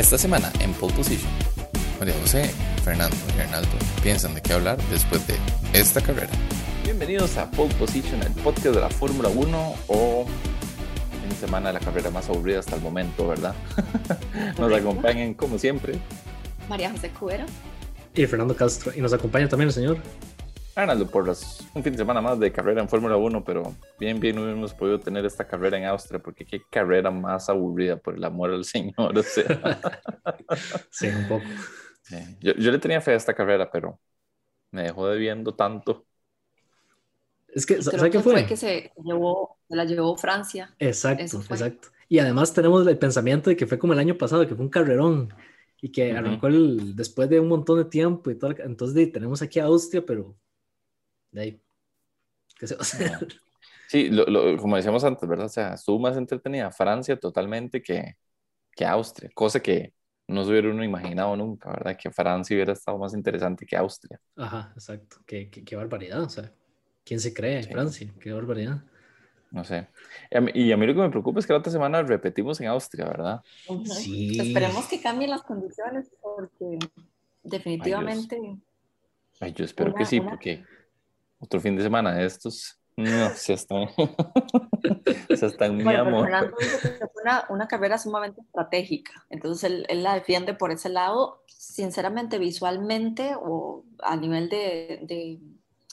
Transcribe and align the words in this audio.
Esta 0.00 0.16
semana 0.16 0.50
en 0.60 0.72
Pole 0.72 0.94
Position, 0.94 1.30
María 1.98 2.14
José, 2.22 2.50
Fernando 2.82 3.14
y 3.36 3.40
Arnaldo 3.42 3.68
piensan 4.02 4.34
de 4.34 4.40
qué 4.40 4.54
hablar 4.54 4.78
después 4.90 5.26
de 5.26 5.36
esta 5.74 6.00
carrera. 6.00 6.30
Bienvenidos 6.84 7.36
a 7.36 7.50
Pole 7.50 7.74
Position, 7.74 8.22
el 8.22 8.32
podcast 8.42 8.76
de 8.76 8.80
la 8.80 8.88
Fórmula 8.88 9.28
1 9.28 9.74
o 9.88 10.24
en 11.22 11.36
semana 11.36 11.68
de 11.68 11.74
la 11.74 11.80
carrera 11.80 12.10
más 12.10 12.30
aburrida 12.30 12.60
hasta 12.60 12.76
el 12.76 12.80
momento, 12.80 13.28
¿verdad? 13.28 13.54
Nos 14.58 14.72
acompañan 14.72 15.34
como 15.34 15.58
siempre. 15.58 15.98
María 16.66 16.90
José 16.92 17.10
Cuero. 17.10 17.44
Y 18.14 18.24
Fernando 18.24 18.56
Castro. 18.56 18.92
Y 18.96 19.02
nos 19.02 19.12
acompaña 19.12 19.48
también 19.48 19.68
el 19.68 19.74
señor. 19.74 19.98
Arnaldo, 20.74 21.06
por 21.06 21.26
las, 21.26 21.66
un 21.74 21.82
fin 21.82 21.92
de 21.92 21.98
semana 21.98 22.20
más 22.20 22.38
de 22.38 22.52
carrera 22.52 22.80
en 22.80 22.88
Fórmula 22.88 23.16
1, 23.16 23.44
pero 23.44 23.74
bien, 23.98 24.20
bien 24.20 24.38
hubiéramos 24.38 24.72
podido 24.72 25.00
tener 25.00 25.26
esta 25.26 25.46
carrera 25.46 25.76
en 25.76 25.84
Austria, 25.84 26.20
porque 26.20 26.44
qué 26.44 26.62
carrera 26.70 27.10
más 27.10 27.48
aburrida, 27.48 27.96
por 27.96 28.14
el 28.14 28.24
amor 28.24 28.50
al 28.50 28.64
Señor. 28.64 29.18
O 29.18 29.22
sea. 29.22 29.44
sí, 30.90 31.08
un 31.08 31.28
poco. 31.28 31.44
Yo, 32.40 32.54
yo, 32.54 32.70
le 32.70 32.78
tenía 32.78 33.00
fe 33.00 33.12
a 33.12 33.16
esta 33.16 33.34
carrera, 33.34 33.70
pero 33.70 34.00
me 34.70 34.82
dejó 34.82 35.08
debiendo 35.08 35.54
tanto. 35.54 36.06
Es 37.48 37.66
que, 37.66 37.82
¿sabes 37.82 38.10
qué 38.10 38.20
fue? 38.20 38.32
fue? 38.32 38.46
que 38.46 38.56
se, 38.56 38.92
llevó, 39.04 39.58
se 39.68 39.76
la 39.76 39.84
llevó 39.84 40.16
Francia. 40.16 40.74
Exacto, 40.78 41.22
exacto. 41.22 41.88
Y 42.08 42.18
además 42.18 42.52
tenemos 42.52 42.86
el 42.86 42.98
pensamiento 42.98 43.50
de 43.50 43.56
que 43.56 43.66
fue 43.66 43.78
como 43.78 43.92
el 43.92 43.98
año 43.98 44.16
pasado, 44.16 44.46
que 44.46 44.54
fue 44.54 44.64
un 44.64 44.70
carrerón 44.70 45.32
y 45.80 45.90
que 45.90 46.12
arrancó 46.12 46.48
el, 46.48 46.94
después 46.94 47.28
de 47.28 47.40
un 47.40 47.48
montón 47.48 47.78
de 47.78 47.84
tiempo 47.84 48.30
y 48.30 48.34
todo. 48.36 48.54
Entonces 48.58 49.12
tenemos 49.12 49.42
aquí 49.42 49.58
a 49.60 49.64
Austria, 49.64 50.04
pero 50.04 50.36
de 51.32 51.40
ahí, 51.40 51.60
¿qué 52.58 52.66
se 52.66 52.74
va 52.74 52.80
a 52.80 52.82
hacer? 52.82 53.28
Sí, 53.88 54.08
lo, 54.08 54.56
como 54.58 54.76
decíamos 54.76 55.02
antes, 55.02 55.28
¿verdad? 55.28 55.46
O 55.46 55.50
sea, 55.50 55.74
estuvo 55.74 55.98
más 55.98 56.16
entretenida 56.16 56.70
Francia 56.70 57.18
totalmente 57.18 57.82
que, 57.82 58.14
que 58.76 58.84
Austria, 58.86 59.30
cosa 59.34 59.60
que 59.60 59.94
no 60.28 60.44
se 60.44 60.50
hubiera 60.50 60.70
uno 60.70 60.84
imaginado 60.84 61.34
nunca, 61.36 61.70
¿verdad? 61.70 61.96
Que 61.96 62.10
Francia 62.10 62.54
hubiera 62.54 62.72
estado 62.72 62.98
más 62.98 63.14
interesante 63.14 63.66
que 63.66 63.76
Austria. 63.76 64.20
Ajá, 64.36 64.72
exacto. 64.74 65.16
Qué, 65.26 65.50
qué, 65.50 65.64
qué 65.64 65.74
barbaridad, 65.74 66.22
o 66.22 66.28
sea, 66.28 66.52
¿quién 67.04 67.18
se 67.18 67.34
cree? 67.34 67.64
Francia, 67.64 68.14
qué 68.20 68.32
barbaridad. 68.32 68.80
No 69.50 69.64
sé. 69.64 69.88
Y 70.54 70.70
a, 70.70 70.76
mí, 70.76 70.86
lo 70.86 70.94
que 70.94 71.00
me 71.00 71.10
preocupa 71.10 71.40
es 71.40 71.46
que 71.46 71.52
la 71.52 71.58
otra 71.58 71.72
semana 71.72 72.02
repetimos 72.02 72.60
en 72.60 72.68
Austria, 72.68 73.06
¿verdad? 73.06 73.40
Sí. 73.84 74.38
Esperemos 74.40 74.86
que 74.86 75.00
cambien 75.00 75.30
las 75.30 75.42
condiciones 75.42 76.12
porque 76.22 76.78
definitivamente... 77.42 78.38
Ay, 79.40 79.52
yo, 79.52 79.64
espero 79.64 79.94
que 79.94 80.04
sí, 80.04 80.20
porque 80.20 80.64
otro 81.40 81.60
fin 81.60 81.76
de 81.76 81.82
semana 81.82 82.14
de 82.14 82.26
estos, 82.26 82.78
no, 82.96 83.30
se 83.34 83.54
están, 83.54 83.88
se 85.36 85.46
están 85.46 85.76
mi 85.76 85.94
amor. 85.94 86.28
Una, 87.22 87.44
una, 87.48 87.68
carrera 87.68 87.98
sumamente 87.98 88.40
estratégica, 88.40 89.26
entonces 89.30 89.64
él, 89.64 89.86
él, 89.88 90.02
la 90.02 90.14
defiende 90.14 90.54
por 90.54 90.70
ese 90.70 90.88
lado, 90.88 91.42
sinceramente, 91.46 92.38
visualmente 92.38 93.34
o 93.36 93.84
a 94.02 94.16
nivel 94.16 94.48
de, 94.48 95.00
de 95.02 95.40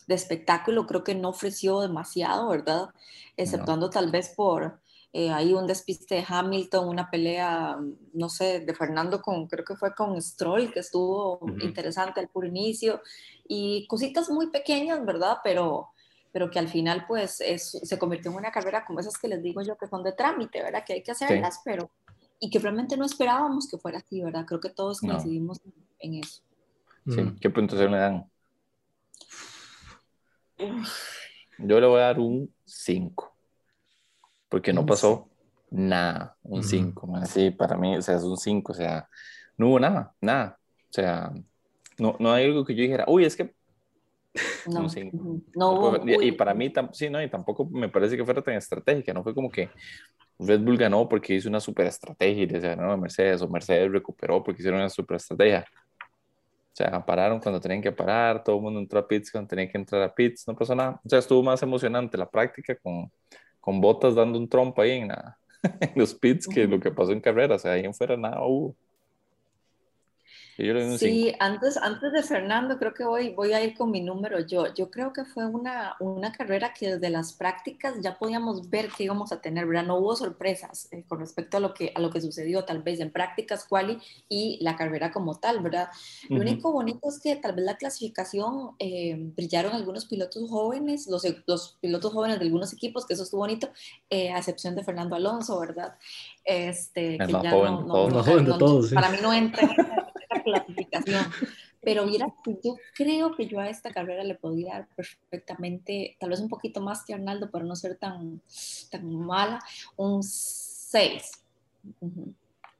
de 0.08 0.16
espectáculo 0.16 0.88
creo 0.88 1.03
que 1.03 1.14
no 1.14 1.30
ofreció 1.30 1.81
demasiado, 1.81 2.50
¿verdad? 2.50 2.90
Exceptuando 3.36 3.90
tal 3.90 4.09
vez 4.09 4.30
por 4.30 4.80
eh, 5.17 5.31
ahí 5.31 5.51
un 5.51 5.65
despiste 5.65 6.13
de 6.13 6.25
Hamilton, 6.27 6.87
una 6.87 7.09
pelea, 7.09 7.75
no 8.13 8.29
sé, 8.29 8.59
de 8.59 8.75
Fernando 8.75 9.19
con, 9.19 9.47
creo 9.47 9.65
que 9.65 9.75
fue 9.75 9.95
con 9.95 10.21
Stroll, 10.21 10.71
que 10.71 10.81
estuvo 10.81 11.39
interesante 11.59 12.19
al 12.19 12.27
puro 12.27 12.45
inicio, 12.45 13.01
y 13.47 13.88
cositas 13.88 14.29
muy 14.29 14.51
pequeñas, 14.51 15.03
¿verdad? 15.03 15.39
Pero, 15.43 15.89
pero 16.31 16.51
que 16.51 16.59
al 16.59 16.67
final 16.67 17.05
pues 17.07 17.41
se 17.63 17.97
convirtió 17.97 18.29
en 18.29 18.38
una 18.38 18.51
carrera 18.51 18.85
como 18.85 18.99
esas 18.99 19.17
que 19.17 19.27
les 19.27 19.41
digo 19.41 19.63
yo 19.63 19.75
que 19.75 19.88
son 19.88 20.03
de 20.03 20.11
trámite, 20.11 20.61
¿verdad? 20.61 20.83
Que 20.85 20.93
hay 20.93 21.01
que 21.01 21.13
hacerlas, 21.13 21.61
pero 21.65 21.89
y 22.39 22.51
que 22.51 22.59
realmente 22.59 22.95
no 22.95 23.03
esperábamos 23.03 23.67
que 23.67 23.79
fuera 23.79 23.97
así, 23.97 24.21
¿verdad? 24.21 24.45
Creo 24.45 24.59
que 24.59 24.69
todos 24.69 24.99
coincidimos 24.99 25.59
en 25.97 26.13
eso. 26.13 26.43
Sí, 27.07 27.35
¿qué 27.41 27.49
puntuación 27.49 27.91
le 27.91 27.97
dan? 27.97 28.31
Yo 31.57 31.79
le 31.79 31.88
voy 31.88 32.01
a 32.01 32.03
dar 32.03 32.19
un 32.19 32.53
5. 32.66 33.37
Porque 34.50 34.74
no 34.74 34.85
pasó 34.85 35.30
nada. 35.69 36.38
Un 36.44 36.63
5. 36.63 37.25
Sí, 37.25 37.52
para 37.52 37.78
mí, 37.78 37.97
o 37.97 38.02
sea, 38.02 38.16
es 38.16 38.24
un 38.24 38.38
5. 38.38 38.72
O 38.72 38.75
sea, 38.75 39.08
no 39.58 39.69
hubo 39.69 39.80
nada, 39.80 40.13
nada. 40.22 40.58
O 40.90 40.94
sea, 40.94 41.31
no, 41.97 42.16
no 42.19 42.31
hay 42.31 42.46
algo 42.46 42.63
que 42.66 42.75
yo 42.75 42.84
dijera, 42.84 43.06
uy, 43.07 43.25
es 43.25 43.36
que. 43.36 43.53
No, 44.68 44.81
un 44.81 44.90
5. 44.90 45.41
No, 45.56 46.22
y, 46.22 46.31
para 46.34 46.53
mí, 46.53 46.72
sí, 46.91 47.09
no, 47.09 47.22
y 47.22 47.30
tampoco 47.30 47.66
me 47.66 47.90
parece 47.90 48.16
que 48.16 48.25
fuera 48.25 48.41
tan 48.41 48.53
estratégica. 48.56 49.13
No 49.13 49.24
fue 49.24 49.34
como 49.34 49.50
que 49.50 49.69
Red 50.40 50.62
Bull 50.62 50.78
ganó 50.78 51.09
porque 51.09 51.34
hizo 51.34 51.50
una 51.50 51.59
super 51.59 51.88
estrategia 51.88 52.44
y 52.44 52.50
se 52.50 52.59
ganó 52.59 52.91
a 52.91 52.97
Mercedes, 52.97 53.41
o 53.41 53.50
Mercedes 53.50 53.91
recuperó 53.91 54.44
porque 54.44 54.62
hicieron 54.62 54.80
una 54.80 54.90
super 54.90 55.18
estrategia. 55.18 55.66
O 56.02 56.75
sea, 56.78 57.03
pararon 57.03 57.40
cuando 57.40 57.59
tenían 57.59 57.81
que 57.81 57.91
parar, 57.91 58.44
todo 58.44 58.57
el 58.57 58.62
mundo 58.62 58.80
entró 58.80 59.00
a 59.00 59.07
pits 59.07 59.31
cuando 59.31 59.47
tenían 59.47 59.69
que 59.69 59.80
entrar 59.80 60.03
a 60.03 60.13
pits, 60.13 60.47
no 60.47 60.56
pasó 60.56 60.75
nada. 60.75 61.02
O 61.03 61.09
sea, 61.09 61.18
estuvo 61.18 61.41
más 61.41 61.63
emocionante 61.63 62.18
la 62.18 62.30
práctica 62.30 62.75
con, 62.75 63.12
con 63.67 63.81
botas 63.81 64.16
dando 64.16 64.39
un 64.39 64.47
trompo 64.47 64.81
ahí 64.81 64.91
en, 64.91 65.11
en 65.81 65.91
los 65.95 66.16
pits 66.16 66.47
que 66.47 66.67
lo 66.67 66.79
que 66.79 66.89
pasó 66.89 67.11
en 67.11 67.19
carrera. 67.19 67.55
O 67.55 67.59
sea, 67.59 67.73
ahí 67.73 67.83
en 67.83 67.94
fuera 67.94 68.16
nada 68.16 68.41
hubo 68.45 68.78
sí, 70.97 71.35
antes, 71.40 71.78
antes 71.78 72.12
de 72.12 72.23
Fernando, 72.23 72.79
creo 72.79 72.91
que 72.91 73.03
voy, 73.03 73.29
voy 73.29 73.53
a 73.53 73.63
ir 73.63 73.75
con 73.78 73.91
mi 73.91 74.01
número 74.01 74.40
yo. 74.40 74.73
Yo 74.73 74.90
creo 74.90 75.13
que 75.13 75.23
fue 75.23 75.45
una, 75.45 75.95
una 76.00 76.31
carrera 76.31 76.73
que 76.73 76.95
desde 76.95 77.12
las 77.12 77.34
prácticas 77.34 77.94
ya 78.01 78.18
podíamos 78.18 78.68
ver 78.68 78.90
que 78.90 79.03
íbamos 79.03 79.31
a 79.31 79.40
tener, 79.40 79.68
¿verdad? 79.68 79.85
No 79.85 79.97
hubo 79.97 80.16
sorpresas 80.16 80.88
eh, 80.91 81.03
con 81.07 81.19
respecto 81.19 81.57
a 81.57 81.59
lo, 81.59 81.75
que, 81.75 81.91
a 81.94 82.00
lo 82.00 82.09
que 82.09 82.22
sucedió 82.22 82.66
tal 82.66 82.81
vez 82.81 83.00
en 83.00 83.12
prácticas, 83.12 83.66
quali 83.66 84.00
y 84.29 84.57
la 84.62 84.75
carrera 84.75 85.12
como 85.12 85.35
tal, 85.35 85.59
¿verdad? 85.59 85.90
Lo 86.28 86.41
único 86.41 86.72
bonito 86.72 87.07
es 87.07 87.19
que 87.19 87.35
tal 87.35 87.53
vez 87.53 87.63
la 87.63 87.78
clasificación 87.78 88.72
eh, 88.79 89.16
brillaron 89.35 89.74
algunos 89.74 90.06
pilotos 90.07 90.50
jóvenes, 90.50 91.06
los, 91.07 91.24
los, 91.45 91.78
pilotos 91.79 92.12
jóvenes 92.12 92.39
de 92.39 92.45
algunos 92.45 92.74
equipos, 92.74 93.06
que 93.06 93.13
eso 93.13 93.24
estuvo 93.24 93.41
bonito, 93.41 93.69
eh, 94.09 94.31
a 94.31 94.39
excepción 94.39 94.75
de 94.75 94.84
Fernando 94.84 95.16
Alonso, 95.16 95.59
¿verdad? 95.59 95.95
Este, 96.44 97.19
que 97.19 97.31
ya 97.31 97.51
no, 97.51 97.81
no, 98.09 98.57
todos, 98.57 98.91
Para 98.91 99.09
mí 99.09 99.18
no 99.22 99.31
entra 99.31 99.69
Pero 101.81 102.06
mira, 102.06 102.28
yo 102.46 102.75
creo 102.96 103.36
que 103.36 103.48
yo 103.48 103.59
a 103.59 103.70
esta 103.70 103.92
carrera 103.92 104.24
le 104.24 104.36
podría 104.36 104.74
dar 104.74 104.88
perfectamente, 104.96 106.18
tal 106.20 106.31
vez 106.31 106.40
un 106.40 106.50
poquito 106.50 106.81
más 106.81 107.06
que 107.06 107.14
Arnaldo, 107.14 107.50
para 107.50 107.66
no 107.66 107.75
ser 107.75 107.96
tan, 107.96 108.42
tan 108.92 109.16
mala, 109.16 109.59
un 109.96 110.22
6. 110.24 111.31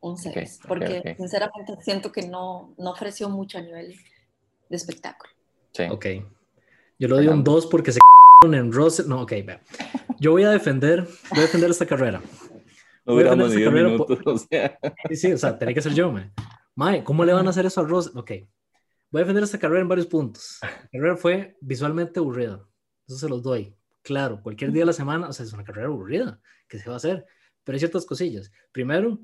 Un 0.02 0.18
6. 0.18 0.60
porque 0.68 1.16
sinceramente 1.18 1.78
siento 1.82 2.12
que 2.12 2.28
no, 2.28 2.74
no 2.78 2.92
ofreció 2.92 3.30
mucho 3.30 3.58
a 3.58 3.62
nivel 3.62 3.96
de 4.70 4.76
espectáculo. 4.76 5.32
Sí. 5.72 5.84
Ok. 5.90 6.06
Yo 7.00 7.08
le 7.08 7.16
doy 7.16 7.28
un 7.28 7.44
2 7.44 7.68
porque 7.68 7.92
se 7.92 8.00
en 8.46 8.72
Russell. 8.72 9.08
No, 9.08 9.22
ok, 9.22 9.32
vea. 9.46 9.62
Yo 10.20 10.32
voy 10.32 10.44
a 10.44 10.50
defender, 10.50 11.08
voy 11.30 11.40
a 11.40 11.44
defender 11.44 11.70
esta 11.72 11.86
carrera. 11.86 12.22
No 13.06 13.14
duramos 13.14 13.54
ni 13.54 13.66
minutos, 13.66 14.20
o 14.26 14.38
sea. 14.38 14.78
Sí, 15.10 15.16
sí, 15.16 15.32
o 15.32 15.38
sea, 15.38 15.58
tenía 15.58 15.74
que 15.74 15.82
ser 15.82 15.94
yo, 15.94 16.12
man. 16.12 16.32
Mae, 16.78 17.04
¿cómo 17.04 17.26
le 17.26 17.34
van 17.34 17.48
a 17.48 17.50
hacer 17.50 17.66
eso 17.66 17.82
a 17.82 17.86
Ross? 17.86 18.12
Ok, 18.14 18.34
voy 19.10 19.22
a 19.22 19.24
defender 19.24 19.44
esta 19.44 19.58
carrera 19.58 19.82
en 19.82 19.88
varios 19.88 20.06
puntos. 20.06 20.60
La 20.62 20.88
carrera 20.92 21.18
fue 21.18 21.58
visualmente 21.60 22.20
aburrida, 22.20 22.70
eso 23.08 23.18
se 23.18 23.28
los 23.28 23.42
doy. 23.42 23.76
Claro, 24.04 24.44
cualquier 24.44 24.72
día 24.72 24.84
de 24.84 24.86
la 24.86 24.94
semana, 24.94 25.28
o 25.28 25.34
sea, 25.34 25.44
es 25.44 25.54
una 25.54 25.64
carrera 25.64 25.88
aburrida, 25.88 26.40
¿qué 26.68 26.78
se 26.78 26.88
va 26.88 26.94
a 26.94 26.98
hacer? 26.98 27.26
Pero 27.64 27.76
hay 27.76 27.80
ciertas 27.80 28.06
cosillas. 28.06 28.52
Primero, 28.72 29.20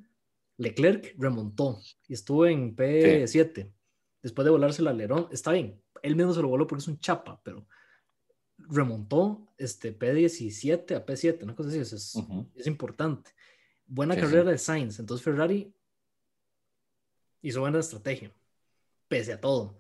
Leclerc 0.58 1.14
remontó 1.20 1.80
y 2.08 2.16
estuvo 2.16 2.48
en 2.48 2.76
P7. 2.76 3.72
Después 4.24 4.46
de 4.46 4.50
volarse 4.50 4.82
el 4.82 4.88
alerón, 4.88 5.28
está 5.32 5.52
bien, 5.52 5.80
él 6.02 6.16
mismo 6.16 6.34
se 6.34 6.42
lo 6.42 6.48
voló 6.48 6.66
porque 6.66 6.82
es 6.82 6.88
un 6.88 6.98
chapa, 6.98 7.40
pero 7.44 7.68
remontó 8.58 9.54
este 9.60 9.96
P17 9.96 10.96
a 10.96 11.06
P7, 11.06 11.44
una 11.44 11.56
cosa 11.56 11.70
así, 11.70 11.78
es, 11.78 12.18
es 12.56 12.66
importante. 12.66 13.30
Buena 13.86 14.16
carrera 14.16 14.50
de 14.50 14.58
Sainz, 14.58 14.98
entonces 14.98 15.24
Ferrari 15.24 15.72
hizo 17.44 17.60
buena 17.60 17.80
estrategia, 17.80 18.32
pese 19.08 19.34
a 19.34 19.40
todo, 19.40 19.78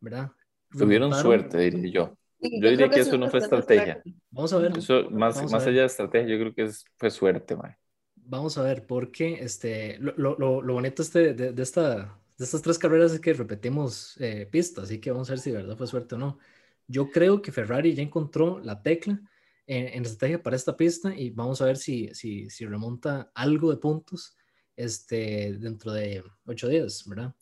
¿verdad? 0.00 0.30
Tuvieron 0.70 1.12
suerte, 1.12 1.58
diría 1.58 1.90
yo. 1.92 2.18
yo 2.40 2.70
diría 2.70 2.88
que, 2.88 3.00
eso 3.00 3.18
no 3.18 3.28
fue 3.28 3.40
estrategia. 3.40 4.02
Vamos 4.30 4.52
a 4.54 4.58
ver. 4.58 4.78
Eso, 4.78 5.10
más, 5.10 5.42
más 5.50 5.66
allá 5.66 5.80
de 5.80 5.86
estrategia, 5.86 6.28
yo 6.28 6.38
creo 6.38 6.54
que 6.54 6.62
es, 6.62 6.84
fue 6.96 7.10
suerte, 7.10 7.54
man. 7.56 7.76
Vamos 8.14 8.56
a 8.56 8.62
ver, 8.62 8.86
porque 8.86 9.34
este, 9.34 9.98
lo, 9.98 10.14
lo, 10.16 10.62
lo 10.62 10.72
bonito 10.72 11.02
este, 11.02 11.34
de, 11.34 11.52
de, 11.52 11.62
esta, 11.62 12.18
de 12.38 12.44
estas 12.44 12.62
tres 12.62 12.78
carreras 12.78 13.12
es 13.12 13.20
que 13.20 13.34
repetimos 13.34 14.16
eh, 14.20 14.48
pistas, 14.50 14.84
así 14.84 15.00
que 15.00 15.10
vamos 15.10 15.28
a 15.28 15.32
ver 15.32 15.40
si 15.40 15.50
de 15.50 15.56
verdad 15.56 15.76
fue 15.76 15.88
suerte 15.88 16.14
o 16.14 16.18
no. 16.18 16.38
Yo 16.86 17.10
creo 17.10 17.42
que 17.42 17.52
Ferrari 17.52 17.94
ya 17.94 18.02
encontró 18.02 18.60
la 18.60 18.80
tecla 18.80 19.20
en, 19.66 19.88
en 19.88 20.04
estrategia 20.04 20.42
para 20.42 20.56
esta 20.56 20.76
pista 20.76 21.14
y 21.14 21.30
vamos 21.30 21.60
a 21.60 21.66
ver 21.66 21.76
si, 21.76 22.14
si, 22.14 22.48
si 22.48 22.64
remonta 22.64 23.32
algo 23.34 23.70
de 23.70 23.76
puntos 23.76 24.36
este, 24.76 25.56
dentro 25.58 25.92
de 25.92 26.22
ocho 26.46 26.68
días, 26.68 27.04
¿verdad? 27.06 27.34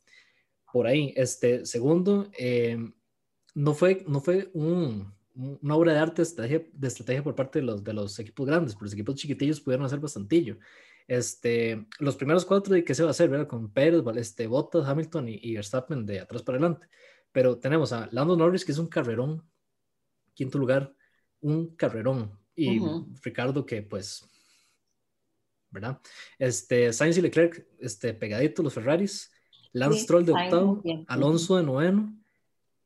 Por 0.72 0.86
ahí. 0.86 1.12
Este, 1.16 1.64
segundo, 1.66 2.30
eh, 2.38 2.78
no, 3.54 3.74
fue, 3.74 4.04
no 4.06 4.20
fue 4.20 4.50
un, 4.54 5.12
una 5.34 5.74
obra 5.74 5.94
de 5.94 5.98
arte 5.98 6.22
de 6.22 6.88
estrategia, 6.88 7.22
por 7.22 7.34
parte 7.34 7.60
de 7.60 7.64
los, 7.64 7.82
de 7.82 7.92
los 7.92 8.18
equipos 8.18 8.46
grandes, 8.46 8.74
pero 8.74 8.84
los 8.84 8.94
equipos 8.94 9.14
chiquitillos 9.16 9.60
pudieron 9.60 9.86
hacer 9.86 10.00
bastantillo. 10.00 10.58
Este, 11.06 11.86
los 11.98 12.16
primeros 12.16 12.44
cuatro 12.44 12.72
de 12.72 12.84
qué 12.84 12.94
se 12.94 13.02
va 13.02 13.08
a 13.08 13.10
hacer, 13.10 13.28
¿verdad? 13.28 13.48
Con 13.48 13.72
Pérez, 13.72 14.02
este, 14.16 14.46
Bottas, 14.46 14.86
Hamilton 14.86 15.28
y, 15.28 15.54
Verstappen 15.54 16.06
de 16.06 16.20
atrás 16.20 16.42
para 16.42 16.58
adelante. 16.58 16.86
Pero 17.32 17.58
tenemos 17.58 17.92
a 17.92 18.08
Lando 18.12 18.36
Norris, 18.36 18.64
que 18.64 18.72
es 18.72 18.78
un 18.78 18.86
carrerón, 18.86 19.44
quinto 20.34 20.58
lugar, 20.58 20.94
un 21.40 21.74
carrerón. 21.74 22.38
Y 22.54 22.80
Ricardo, 23.22 23.66
que 23.66 23.82
pues, 23.82 24.29
¿verdad? 25.70 26.00
Este, 26.38 26.92
Sainz 26.92 27.18
y 27.18 27.22
Leclerc, 27.22 27.66
este, 27.78 28.14
pegadito 28.14 28.62
los 28.62 28.74
Ferraris. 28.74 29.32
Lance 29.72 30.00
Stroll 30.00 30.26
de 30.26 30.32
octavo, 30.32 30.82
Alonso 31.06 31.56
de 31.56 31.62
noveno 31.62 32.12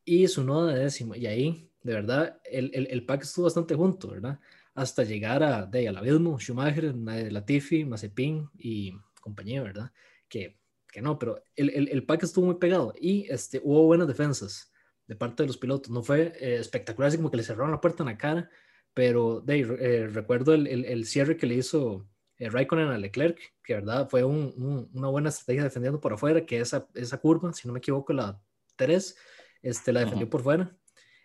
y 0.05 0.29
su 0.29 0.45
noda 0.45 0.75
de 0.75 0.81
décimo. 0.85 1.15
Y 1.15 1.27
ahí, 1.27 1.71
de 1.83 1.95
verdad, 1.95 2.41
el, 2.45 2.71
el, 2.75 2.89
el 2.91 3.07
pack 3.07 3.23
estuvo 3.23 3.45
bastante 3.45 3.75
junto, 3.75 4.09
¿verdad? 4.09 4.39
hasta 4.75 5.05
llegar 5.05 5.43
a, 5.43 5.67
de, 5.67 5.89
al 5.89 5.97
abismo, 5.97 6.39
Schumacher, 6.39 6.95
Latifi, 6.95 7.85
Mazepin 7.85 8.49
y 8.59 8.93
compañía, 9.21 9.63
¿verdad? 9.63 9.93
Que, 10.29 10.59
que 10.91 11.01
no, 11.01 11.19
pero 11.19 11.43
el, 11.55 11.71
el, 11.71 11.89
el, 11.89 12.05
pack 12.05 12.25
estuvo 12.25 12.47
muy 12.47 12.57
pegado 12.57 12.93
y 13.01 13.27
este, 13.31 13.61
hubo 13.63 13.85
buenas 13.85 14.09
defensas 14.09 14.73
de 15.07 15.17
parte 15.17 15.43
de 15.43 15.47
los 15.47 15.59
pilotos. 15.59 15.91
No 15.91 16.03
fue 16.03 16.33
eh, 16.41 16.57
espectacular, 16.57 17.09
así 17.09 17.17
como 17.17 17.31
que 17.31 17.37
le 17.37 17.45
cerraron 17.45 17.71
la 17.71 17.81
puerta 17.81 18.03
en 18.03 18.09
la 18.09 18.19
cara, 18.19 18.51
pero 18.93 19.41
de, 19.41 19.61
eh, 19.61 20.09
recuerdo 20.09 20.55
el, 20.55 20.67
el, 20.67 21.07
cierre 21.07 21.37
que 21.37 21.47
le 21.47 21.55
hizo 21.55 22.09
eh, 22.39 22.51
Raikkonen 22.51 22.89
a 22.89 22.99
Leclerc, 22.99 23.39
que 23.63 23.75
verdad 23.75 24.09
fue 24.09 24.25
un, 24.25 24.91
una 24.93 25.09
buena 25.09 25.29
estrategia 25.29 25.65
defendiendo 25.65 26.01
por 26.01 26.13
afuera, 26.13 26.45
que 26.45 26.61
esa, 26.61 26.89
esa 26.95 27.19
curva, 27.19 27.53
si 27.53 27.67
no 27.67 27.75
me 27.75 27.79
equivoco, 27.79 28.13
la 28.13 28.41
3, 28.77 29.17
este, 29.63 29.93
la 29.93 30.01
defendió 30.01 30.29
por 30.29 30.43
fuera, 30.43 30.77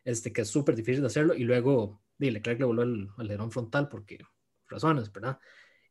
este, 0.03 0.31
que 0.31 0.41
es 0.41 0.49
súper 0.49 0.75
difícil 0.75 1.01
de 1.01 1.07
hacerlo, 1.07 1.33
y 1.33 1.43
luego 1.43 2.01
y 2.19 2.31
Leclerc 2.31 2.59
le 2.59 2.65
voló 2.65 2.83
el 2.83 3.09
alerón 3.17 3.51
frontal 3.51 3.87
porque 3.87 4.19
razones, 4.67 5.11
¿verdad? 5.11 5.39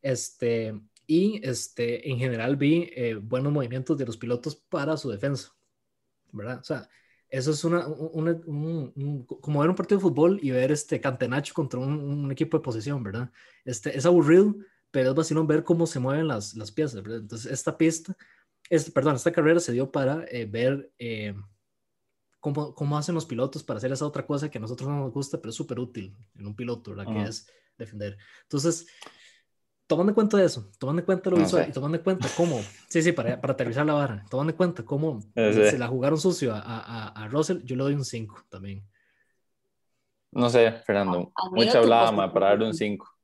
Este, 0.03 0.79
y 1.07 1.41
este, 1.43 2.09
en 2.09 2.19
general 2.19 2.57
vi 2.57 2.91
eh, 2.95 3.15
buenos 3.15 3.53
movimientos 3.53 3.97
de 3.97 4.07
los 4.07 4.17
pilotos 4.17 4.57
para 4.57 4.97
su 4.97 5.11
defensa, 5.11 5.55
¿verdad? 6.33 6.61
O 6.61 6.65
sea, 6.65 6.89
eso 7.31 7.51
es 7.51 7.65
una, 7.65 7.87
un, 7.87 9.27
como 9.41 9.61
ver 9.61 9.71
un 9.71 9.77
partido 9.77 9.99
de 9.99 10.03
fútbol 10.03 10.39
y 10.43 10.51
ver 10.51 10.71
este 10.71 11.01
Cantenacho 11.01 11.55
contra 11.55 11.81
un, 11.81 12.31
equipo 12.31 12.59
de 12.59 12.63
posesión, 12.63 13.03
¿verdad? 13.03 13.31
Este, 13.65 13.97
es 13.97 14.07
aburrido, 14.07 14.55
pero 14.91 15.11
es 15.11 15.15
vacilón 15.15 15.47
ver 15.47 15.65
cómo 15.65 15.87
se 15.87 15.99
mueven 15.99 16.29
las, 16.29 16.55
las 16.55 16.73
piezas, 16.73 17.03
¿verdad? 17.03 17.19
Entonces, 17.19 17.51
esta 17.53 17.77
pista, 17.77 18.17
este, 18.71 18.91
perdón, 18.91 19.17
esta 19.17 19.33
carrera 19.33 19.61
se 19.61 19.73
dio 19.73 19.91
para 19.91 20.25
eh, 20.31 20.47
ver 20.47 20.91
eh, 20.99 21.35
cómo, 22.41 22.75
cómo, 22.75 22.97
hacen 22.97 23.15
los 23.15 23.27
pilotos 23.27 23.63
para 23.63 23.79
hacer 23.79 23.93
esa 23.93 24.07
otra 24.07 24.27
cosa 24.27 24.51
que 24.51 24.59
a 24.59 24.61
nosotros 24.61 24.89
no 24.89 24.99
nos 24.99 25.13
gusta, 25.13 25.39
pero 25.39 25.51
es 25.51 25.57
súper 25.57 25.79
útil 25.79 26.17
en 26.37 26.47
un 26.47 26.57
piloto, 26.57 26.95
¿verdad? 26.95 27.13
Que 27.13 27.23
es 27.23 27.47
defender. 27.77 28.17
Entonces, 28.43 28.87
tomando 29.87 30.11
en 30.11 30.15
cuenta 30.15 30.43
eso, 30.43 30.71
tomando 30.79 31.01
en 31.01 31.07
cuenta 31.07 31.31
lo 31.31 31.37
visual 31.37 31.67
y 31.69 31.73
tomando 31.73 31.97
en 31.97 32.05
cuenta 32.05 32.29
cómo, 32.37 32.61
sí, 32.89 33.03
sí, 33.03 33.13
para, 33.13 33.41
para 33.41 33.55
aterrizar 33.55 33.87
la 33.87 33.95
vara, 33.95 34.25
tomando 34.31 34.53
en 34.53 34.57
cuenta 34.57 34.85
cómo 34.85 35.21
se 35.35 35.79
la 35.79 35.89
jugaron 35.89 36.19
sucio 36.19 36.55
a, 36.55 36.61
a, 36.61 37.09
a, 37.09 37.29
Russell, 37.29 37.63
yo 37.65 37.75
le 37.75 37.83
doy 37.83 37.95
un 37.95 38.05
5 38.05 38.45
también. 38.49 38.87
No 40.31 40.51
sé, 40.51 40.73
Fernando, 40.85 41.33
mucha 41.53 41.79
hablaba 41.79 42.33
para 42.33 42.49
darle 42.49 42.67
un 42.67 42.75
5. 42.75 43.19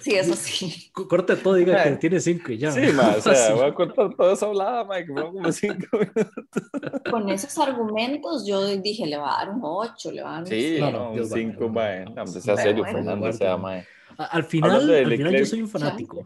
Sí, 0.00 0.14
eso 0.14 0.34
sí. 0.34 0.90
Corta 0.92 1.36
todo, 1.36 1.54
diga 1.54 1.82
que 1.84 1.96
tiene 1.96 2.20
cinco 2.20 2.52
y 2.52 2.58
ya. 2.58 2.72
Sí, 2.72 2.92
ma, 2.92 3.14
o 3.16 3.20
sea, 3.20 3.54
voy 3.54 3.66
a 3.66 3.74
cortar 3.74 4.14
todo 4.14 4.32
eso 4.32 4.46
hablada, 4.46 4.84
ma, 4.84 4.96
que 4.98 5.12
como 5.12 5.52
cinco 5.52 5.98
minutos. 5.98 7.02
Con 7.10 7.28
esos 7.28 7.56
argumentos 7.58 8.46
yo 8.46 8.64
dije, 8.76 9.06
le 9.06 9.16
va 9.16 9.34
a 9.34 9.44
dar 9.44 9.54
un 9.54 9.60
ocho, 9.62 10.10
le 10.12 10.22
va 10.22 10.30
a 10.30 10.32
dar 10.34 10.42
un 10.42 10.48
Sí, 10.48 10.78
no, 10.80 11.12
un 11.12 11.26
cinco, 11.26 11.68
ma. 11.68 12.04
No, 12.04 12.26
sea 12.26 12.56
serio, 12.56 12.84
Fernando, 12.84 13.32
sea, 13.32 13.56
ma. 13.56 13.82
Al 14.18 14.42
final, 14.42 14.90
al 14.90 15.16
final 15.16 15.36
yo 15.36 15.46
soy 15.46 15.62
un 15.62 15.68
fanático. 15.68 16.24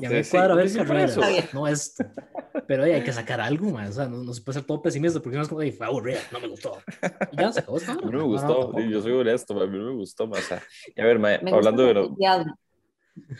Y 0.00 0.04
a 0.04 0.10
mí 0.10 0.16
me 0.16 0.24
cuadra 0.24 0.54
ver 0.54 0.70
carreras, 0.74 1.18
no 1.54 1.66
esto. 1.66 2.04
Pero 2.66 2.84
hay 2.84 3.02
que 3.02 3.12
sacar 3.14 3.40
algo 3.40 3.70
más. 3.70 3.90
O 3.90 3.92
sea, 3.94 4.06
no, 4.06 4.32
se 4.34 4.42
puede 4.42 4.58
ser 4.58 4.66
todo 4.66 4.82
pesimista 4.82 5.20
porque 5.20 5.36
no 5.36 5.42
es 5.42 5.48
como, 5.48 5.62
fue 5.72 5.86
aburrida, 5.86 6.20
no 6.32 6.40
me 6.40 6.48
gustó. 6.48 6.78
Y 7.32 7.36
ya 7.38 7.50
se 7.50 7.60
acabó. 7.60 7.78
A 7.78 7.94
mí 7.94 8.12
me 8.12 8.22
gustó, 8.22 8.78
yo 8.78 9.00
soy 9.00 9.12
honesto, 9.12 9.58
a 9.58 9.66
mí 9.66 9.78
me 9.78 9.92
gustó. 9.92 10.26
más. 10.26 10.40
O 10.40 10.42
sea, 10.42 10.62
y 10.94 11.00
a 11.00 11.04
ver, 11.04 11.18
ma, 11.18 11.34
hablando 11.50 11.84
de. 11.84 11.94
Lo... 11.94 12.16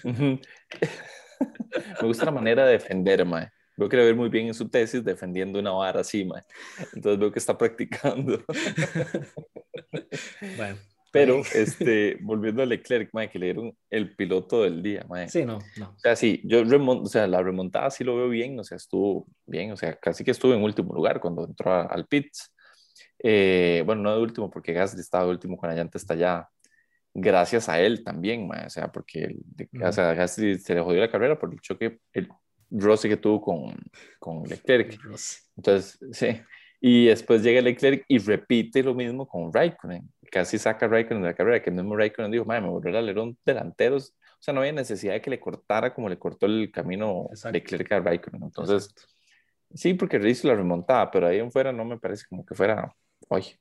Me 0.04 2.06
gusta 2.06 2.24
la 2.24 2.30
manera 2.30 2.66
de 2.66 2.72
defender, 2.72 3.24
mae. 3.24 3.50
Veo 3.76 3.88
que 3.88 3.96
le 3.96 4.04
ver 4.04 4.14
muy 4.14 4.28
bien 4.28 4.46
en 4.46 4.54
su 4.54 4.68
tesis 4.68 5.02
defendiendo 5.02 5.58
una 5.58 5.72
vara 5.72 6.00
así, 6.00 6.24
mae. 6.24 6.42
Entonces 6.94 7.18
veo 7.18 7.32
que 7.32 7.38
está 7.38 7.58
practicando. 7.58 8.42
bueno. 10.56 10.76
Pero, 11.10 11.42
este, 11.54 12.18
volviendo 12.22 12.60
a 12.60 12.66
Leclerc, 12.66 13.10
mae, 13.12 13.30
que 13.30 13.38
le 13.38 13.46
dieron 13.46 13.76
el 13.88 14.16
piloto 14.16 14.64
del 14.64 14.82
día, 14.82 15.06
mae. 15.08 15.28
Sí, 15.28 15.44
no, 15.44 15.60
no. 15.76 15.90
O 15.90 15.98
sea, 15.98 16.16
sí, 16.16 16.40
yo 16.42 16.62
o 16.62 17.06
sea, 17.06 17.28
la 17.28 17.40
remontada 17.40 17.88
sí 17.90 18.02
lo 18.02 18.16
veo 18.16 18.28
bien, 18.28 18.58
o 18.58 18.64
sea, 18.64 18.76
estuvo 18.76 19.24
bien, 19.46 19.70
o 19.70 19.76
sea, 19.76 19.94
casi 19.94 20.24
que 20.24 20.32
estuvo 20.32 20.54
en 20.54 20.62
último 20.64 20.92
lugar 20.92 21.20
cuando 21.20 21.44
entró 21.44 21.72
al 21.72 22.06
pits. 22.06 22.52
Eh, 23.20 23.84
bueno, 23.86 24.02
no 24.02 24.16
de 24.16 24.22
último 24.22 24.50
porque 24.50 24.72
Gasly 24.72 25.00
estaba 25.00 25.24
de 25.24 25.30
último 25.30 25.56
con 25.56 25.68
la 25.68 25.76
llanta 25.76 25.98
estallada 25.98 26.50
gracias 27.14 27.68
a 27.68 27.80
él 27.80 28.02
también, 28.02 28.50
o 28.50 28.70
sea, 28.70 28.90
porque 28.90 29.36
o 29.80 29.92
sea, 29.92 30.28
se 30.28 30.74
le 30.74 30.80
jodió 30.80 31.00
la 31.00 31.10
carrera 31.10 31.38
por 31.38 31.52
el 31.52 31.60
choque, 31.60 32.00
el 32.12 32.28
Rossi 32.70 33.08
que 33.08 33.16
tuvo 33.16 33.40
con, 33.40 33.76
con 34.18 34.42
Leclerc. 34.42 34.98
Entonces, 35.56 35.98
sí. 36.12 36.40
Y 36.80 37.06
después 37.06 37.42
llega 37.42 37.62
Leclerc 37.62 38.04
y 38.08 38.18
repite 38.18 38.82
lo 38.82 38.94
mismo 38.94 39.26
con 39.26 39.52
Raikkonen. 39.52 40.12
Casi 40.30 40.58
saca 40.58 40.86
a 40.86 40.88
Raikkonen 40.88 41.22
de 41.22 41.28
la 41.28 41.34
carrera, 41.34 41.62
que 41.62 41.70
el 41.70 41.76
mismo 41.76 41.96
Raikkonen 41.96 42.30
dijo, 42.30 42.44
me 42.44 42.60
volvió 42.60 42.90
el 42.90 42.96
alerón 42.96 43.38
delanteros. 43.44 44.14
O 44.32 44.42
sea, 44.44 44.52
no 44.52 44.60
había 44.60 44.72
necesidad 44.72 45.14
de 45.14 45.22
que 45.22 45.30
le 45.30 45.40
cortara 45.40 45.94
como 45.94 46.08
le 46.08 46.18
cortó 46.18 46.46
el 46.46 46.70
camino 46.70 47.30
Leclerc 47.50 47.92
a 47.92 48.00
Raikkonen. 48.00 48.42
Entonces, 48.42 48.92
sí, 49.72 49.94
porque 49.94 50.18
hizo 50.28 50.48
la 50.48 50.56
remontada, 50.56 51.10
pero 51.10 51.28
ahí 51.28 51.38
en 51.38 51.50
fuera 51.50 51.72
no 51.72 51.84
me 51.84 51.98
parece 51.98 52.26
como 52.28 52.44
que 52.44 52.54
fuera, 52.54 52.94
oye. 53.28 53.58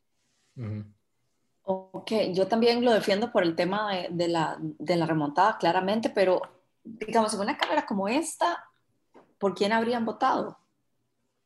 Ok, 1.96 2.12
yo 2.32 2.48
también 2.48 2.84
lo 2.84 2.92
defiendo 2.92 3.32
por 3.32 3.44
el 3.44 3.56
tema 3.56 3.96
de, 4.10 4.28
la, 4.28 4.58
de, 4.60 4.96
la, 4.96 5.06
remontada, 5.06 5.60
claramente, 5.60 6.10
pero 6.10 6.42
digamos, 6.84 7.32
en 7.36 7.42
una 7.42 7.56
carrera 7.56 7.86
como 7.86 8.08
esta, 8.08 8.68
¿por 9.38 9.54
quién 9.54 9.72
habrían 9.72 10.04
votado? 10.04 10.58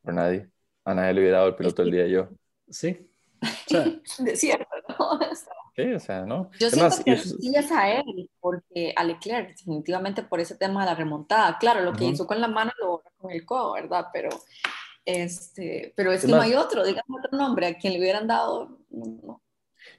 Por 0.01 0.13
nadie. 0.13 0.49
A 0.85 0.93
nadie 0.93 1.13
le 1.13 1.19
hubiera 1.19 1.37
dado 1.39 1.49
el 1.49 1.55
piloto 1.55 1.81
el 1.81 1.91
día 1.91 2.07
yo. 2.07 2.29
Sí. 2.69 3.09
O 3.67 3.69
sea, 3.69 3.85
de 4.19 4.35
cierto, 4.37 4.65
¿no? 4.97 5.19
Sí, 5.75 5.93
o 5.93 5.99
sea, 5.99 6.25
¿no? 6.25 6.49
Yo 6.57 6.69
siento 6.71 7.03
que 7.03 7.17
sí 7.17 7.53
es 7.53 7.71
a 7.71 7.91
él, 7.91 8.31
porque 8.39 8.93
a 8.95 9.03
Leclerc, 9.03 9.49
definitivamente 9.49 10.23
por 10.23 10.39
ese 10.39 10.55
tema 10.55 10.79
de 10.79 10.87
la 10.87 10.95
remontada. 10.95 11.57
Claro, 11.59 11.81
lo 11.81 11.91
que 11.91 12.05
hizo 12.05 12.25
con 12.25 12.39
la 12.39 12.47
mano 12.47 12.71
lo 12.79 12.87
borra 12.87 13.11
con 13.17 13.31
el 13.31 13.45
codo, 13.45 13.73
¿verdad? 13.73 14.07
Pero, 14.11 14.29
este, 15.05 15.93
pero 15.95 16.13
es, 16.13 16.21
que 16.21 16.31
no 16.31 16.39
hay 16.39 16.55
otro, 16.55 16.83
dígame 16.83 17.19
otro 17.23 17.37
nombre, 17.37 17.67
a 17.67 17.77
quien 17.77 17.93
le 17.93 17.99
hubieran 17.99 18.25
dado, 18.25 18.79
no, 18.89 19.41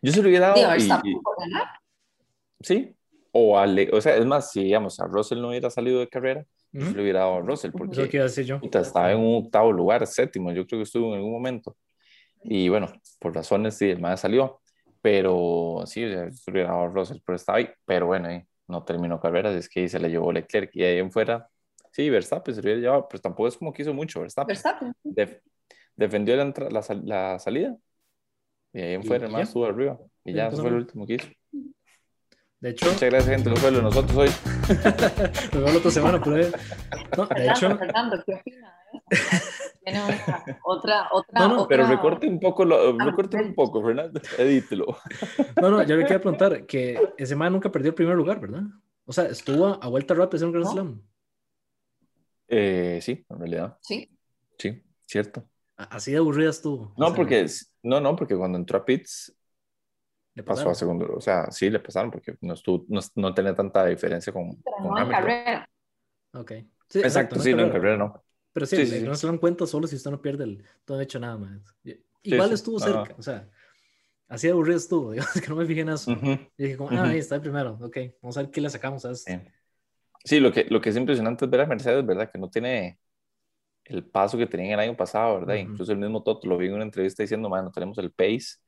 yo 0.02 0.12
se 0.12 0.22
lo 0.22 0.28
hubiera 0.28 0.48
dado. 0.48 0.78
sí, 2.60 2.94
o 3.32 3.58
a, 3.58 3.66
o 3.92 4.00
sea, 4.00 4.16
es 4.16 4.26
más, 4.26 4.50
si 4.50 4.64
digamos 4.64 4.98
a 5.00 5.06
Russell 5.06 5.40
no 5.40 5.48
hubiera 5.48 5.70
salido 5.70 6.00
de 6.00 6.08
carrera, 6.08 6.46
yo 6.72 6.86
se 6.86 6.92
lo 6.92 7.02
hubiera 7.02 7.20
dado 7.20 7.36
a 7.36 7.40
Russell 7.40 7.70
porque 7.72 8.06
decir 8.06 8.44
yo. 8.44 8.60
estaba 8.62 9.12
en 9.12 9.18
un 9.18 9.44
octavo 9.44 9.72
lugar, 9.72 10.06
séptimo, 10.06 10.52
yo 10.52 10.66
creo 10.66 10.80
que 10.80 10.84
estuvo 10.84 11.08
en 11.08 11.16
algún 11.16 11.32
momento. 11.32 11.76
Y 12.42 12.68
bueno, 12.68 12.88
por 13.18 13.34
razones 13.34 13.76
sí, 13.76 13.90
el 13.90 14.00
más 14.00 14.20
salió, 14.20 14.60
pero 15.00 15.82
sí, 15.86 16.02
se 16.02 16.16
lo 16.16 16.52
hubiera 16.52 16.70
dado 16.70 16.82
a 16.82 16.88
Russell, 16.88 17.18
pero 17.24 17.36
estaba 17.36 17.58
ahí, 17.58 17.68
pero 17.84 18.06
bueno, 18.06 18.28
no 18.66 18.84
terminó 18.84 19.20
carrera, 19.20 19.50
es 19.52 19.68
que 19.68 19.88
se 19.88 19.98
le 19.98 20.10
llevó 20.10 20.32
Leclerc 20.32 20.70
y 20.74 20.84
ahí 20.84 20.98
en 20.98 21.10
fuera, 21.10 21.48
sí, 21.92 22.08
Verstappen 22.10 22.54
se 22.54 22.60
lo 22.60 22.66
hubiera 22.66 22.80
llevado, 22.80 23.08
pero 23.08 23.20
tampoco 23.20 23.48
es 23.48 23.56
como 23.56 23.72
que 23.72 23.82
hizo 23.82 23.94
mucho, 23.94 24.20
Verstappen. 24.20 24.54
Verstappen. 24.54 24.92
defendió 25.96 26.36
la, 26.36 26.52
la, 26.70 26.84
la 27.04 27.38
salida 27.38 27.76
y 28.72 28.80
ahí 28.80 28.94
en 28.94 29.04
fuera, 29.04 29.26
el 29.26 29.32
más 29.32 29.48
estuvo 29.48 29.66
arriba. 29.66 29.98
Y 30.24 30.32
ya, 30.32 30.48
eso 30.48 30.58
fue 30.58 30.68
el 30.68 30.76
último 30.76 31.06
que 31.06 31.14
hizo. 31.14 31.28
De 32.60 32.70
hecho, 32.70 32.86
muchas 32.86 33.08
gracias, 33.08 33.36
gente. 33.36 33.50
No 33.50 33.56
fue 33.56 33.70
lo 33.70 33.76
de 33.78 33.82
nosotros 33.84 34.16
hoy. 34.16 34.28
Nos 34.68 35.52
vemos 35.52 35.72
la 35.72 35.78
otra 35.78 35.90
semana, 35.90 36.20
pero. 36.20 36.50
No, 37.16 37.26
de 37.26 37.46
hecho. 37.48 37.78
Fernando, 37.78 38.22
¿qué 38.26 38.34
opina? 38.34 38.74
Tiene 39.84 40.00
otra, 40.64 41.08
otra, 41.12 41.40
no, 41.40 41.56
no, 41.56 41.68
Pero 41.68 41.86
recorte 41.86 42.28
un 42.28 42.40
poco, 42.40 42.64
lo, 42.64 42.98
recorte 42.98 43.36
un 43.38 43.54
poco, 43.54 43.82
Fernando. 43.82 44.20
Edítelo. 44.36 44.86
No, 45.60 45.70
no, 45.70 45.82
yo 45.82 45.96
le 45.96 46.02
quería 46.02 46.20
preguntar 46.20 46.66
que 46.66 46.98
ese 47.16 47.36
man 47.36 47.52
nunca 47.52 47.70
perdió 47.70 47.90
el 47.90 47.94
primer 47.94 48.16
lugar, 48.16 48.40
¿verdad? 48.40 48.62
O 49.04 49.12
sea, 49.12 49.24
estuvo 49.24 49.78
a 49.82 49.88
vuelta 49.88 50.14
rápida 50.14 50.42
en 50.42 50.46
un 50.46 50.52
Grand 50.52 50.72
Slam. 50.72 51.02
Eh, 52.48 52.98
sí, 53.02 53.24
en 53.28 53.38
realidad. 53.38 53.78
Sí. 53.80 54.10
Sí, 54.58 54.82
cierto. 55.06 55.44
Así 55.78 56.10
de 56.10 56.18
aburrida 56.18 56.50
estuvo. 56.50 56.92
No, 56.96 57.14
porque, 57.14 57.46
no, 57.84 58.00
no, 58.00 58.16
porque 58.16 58.36
cuando 58.36 58.58
entró 58.58 58.78
a 58.78 58.84
Pitts 58.84 59.32
le 60.34 60.42
pasó 60.42 60.70
a 60.70 60.74
segundo. 60.74 61.14
O 61.16 61.20
sea, 61.20 61.50
sí 61.52 61.70
le 61.70 61.78
pasaron 61.78 62.10
porque 62.10 62.36
no, 62.40 62.54
estuvo, 62.54 62.84
no, 63.14 63.32
tenía 63.32 63.54
tanta 63.54 63.86
diferencia 63.86 64.32
con, 64.32 64.60
Pero 64.62 64.76
no 64.80 64.98
en 65.00 65.08
carrera. 65.08 65.70
Ok. 66.34 66.52
exacto, 66.94 67.38
sí, 67.38 67.54
no 67.54 67.62
en 67.62 67.70
carrera 67.70 67.96
no. 67.96 68.24
Pero 68.52 68.66
sí, 68.66 69.02
no 69.04 69.14
se 69.14 69.26
dan 69.28 69.38
cuenta 69.38 69.66
solo 69.66 69.86
si 69.86 69.94
usted 69.94 70.10
no 70.10 70.20
pierde 70.20 70.44
el. 70.44 70.64
Todo 70.84 71.00
hecho 71.00 71.20
nada 71.20 71.38
más. 71.38 71.60
Igual 72.24 72.52
estuvo 72.52 72.80
cerca, 72.80 73.14
o 73.16 73.22
sea. 73.22 73.48
Así 74.26 74.46
de 74.46 74.52
aburrido 74.52 74.76
estuvo, 74.76 75.10
digamos, 75.12 75.40
que 75.40 75.48
no 75.48 75.56
me 75.56 75.64
fijé 75.64 75.80
en 75.82 75.88
eso. 75.90 76.10
Y 76.12 76.62
dije 76.64 76.76
como, 76.76 76.90
ah, 76.90 77.04
ahí 77.04 77.18
está 77.18 77.36
el 77.36 77.40
primero, 77.40 77.78
ok, 77.80 77.96
vamos 78.20 78.36
a 78.36 78.42
ver 78.42 78.50
qué 78.50 78.60
le 78.60 78.68
sacamos 78.68 79.04
a 79.04 79.12
esto. 79.12 79.32
Sí, 80.24 80.40
lo, 80.40 80.52
que, 80.52 80.66
lo 80.68 80.80
que 80.80 80.90
es 80.90 80.96
impresionante 80.96 81.44
es 81.44 81.50
ver 81.50 81.62
a 81.62 81.66
Mercedes, 81.66 82.04
¿verdad? 82.04 82.30
Que 82.30 82.38
no 82.38 82.50
tiene 82.50 82.98
el 83.88 84.04
paso 84.04 84.36
que 84.36 84.46
tenía 84.46 84.74
el 84.74 84.80
año 84.80 84.96
pasado, 84.96 85.40
¿verdad? 85.40 85.54
Incluso 85.54 85.92
el 85.92 85.98
mismo 85.98 86.22
Toto 86.22 86.46
lo 86.46 86.58
vi 86.58 86.66
en 86.66 86.74
una 86.74 86.84
entrevista 86.84 87.22
diciendo, 87.22 87.48
no 87.48 87.70
tenemos 87.70 87.96
el 87.98 88.10
pace 88.10 88.58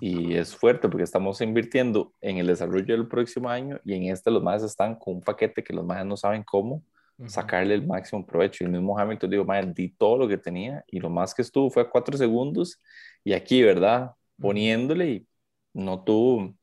y 0.00 0.34
es 0.34 0.54
fuerte 0.54 0.88
porque 0.88 1.04
estamos 1.04 1.40
invirtiendo 1.40 2.12
en 2.20 2.38
el 2.38 2.46
desarrollo 2.46 2.94
del 2.94 3.08
próximo 3.08 3.48
año 3.48 3.80
y 3.84 3.94
en 3.94 4.04
este 4.04 4.30
los 4.30 4.42
más 4.42 4.62
están 4.62 4.96
con 4.96 5.14
un 5.14 5.20
paquete 5.22 5.64
que 5.64 5.72
los 5.72 5.84
más 5.84 6.04
no 6.04 6.16
saben 6.16 6.42
cómo 6.42 6.82
sacarle 7.26 7.74
el 7.74 7.86
máximo 7.86 8.24
provecho. 8.26 8.64
Y 8.64 8.66
el 8.66 8.72
mismo 8.72 8.98
Hamilton 8.98 9.30
digo, 9.30 9.44
man, 9.44 9.72
di 9.74 9.88
todo 9.90 10.18
lo 10.18 10.28
que 10.28 10.38
tenía 10.38 10.84
y 10.86 11.00
lo 11.00 11.10
más 11.10 11.34
que 11.34 11.42
estuvo 11.42 11.70
fue 11.70 11.82
a 11.82 11.88
cuatro 11.88 12.16
segundos 12.16 12.80
y 13.24 13.32
aquí, 13.32 13.62
¿verdad? 13.62 14.12
Poniéndole 14.38 15.10
y 15.10 15.26
no 15.72 16.02
tuvo, 16.02 16.54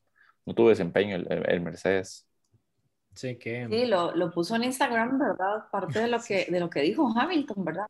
no 0.44 0.54
tuvo 0.54 0.68
desempeño 0.68 1.16
el, 1.16 1.26
el 1.46 1.60
Mercedes. 1.60 2.27
Sí, 3.18 3.34
que... 3.34 3.66
sí 3.68 3.86
lo, 3.86 4.14
lo, 4.14 4.30
puso 4.30 4.54
en 4.54 4.62
Instagram, 4.62 5.18
¿verdad? 5.18 5.68
Parte 5.72 5.98
de 5.98 6.06
lo, 6.06 6.20
que, 6.20 6.46
de 6.48 6.60
lo 6.60 6.70
que 6.70 6.82
dijo 6.82 7.12
Hamilton, 7.16 7.64
¿verdad? 7.64 7.86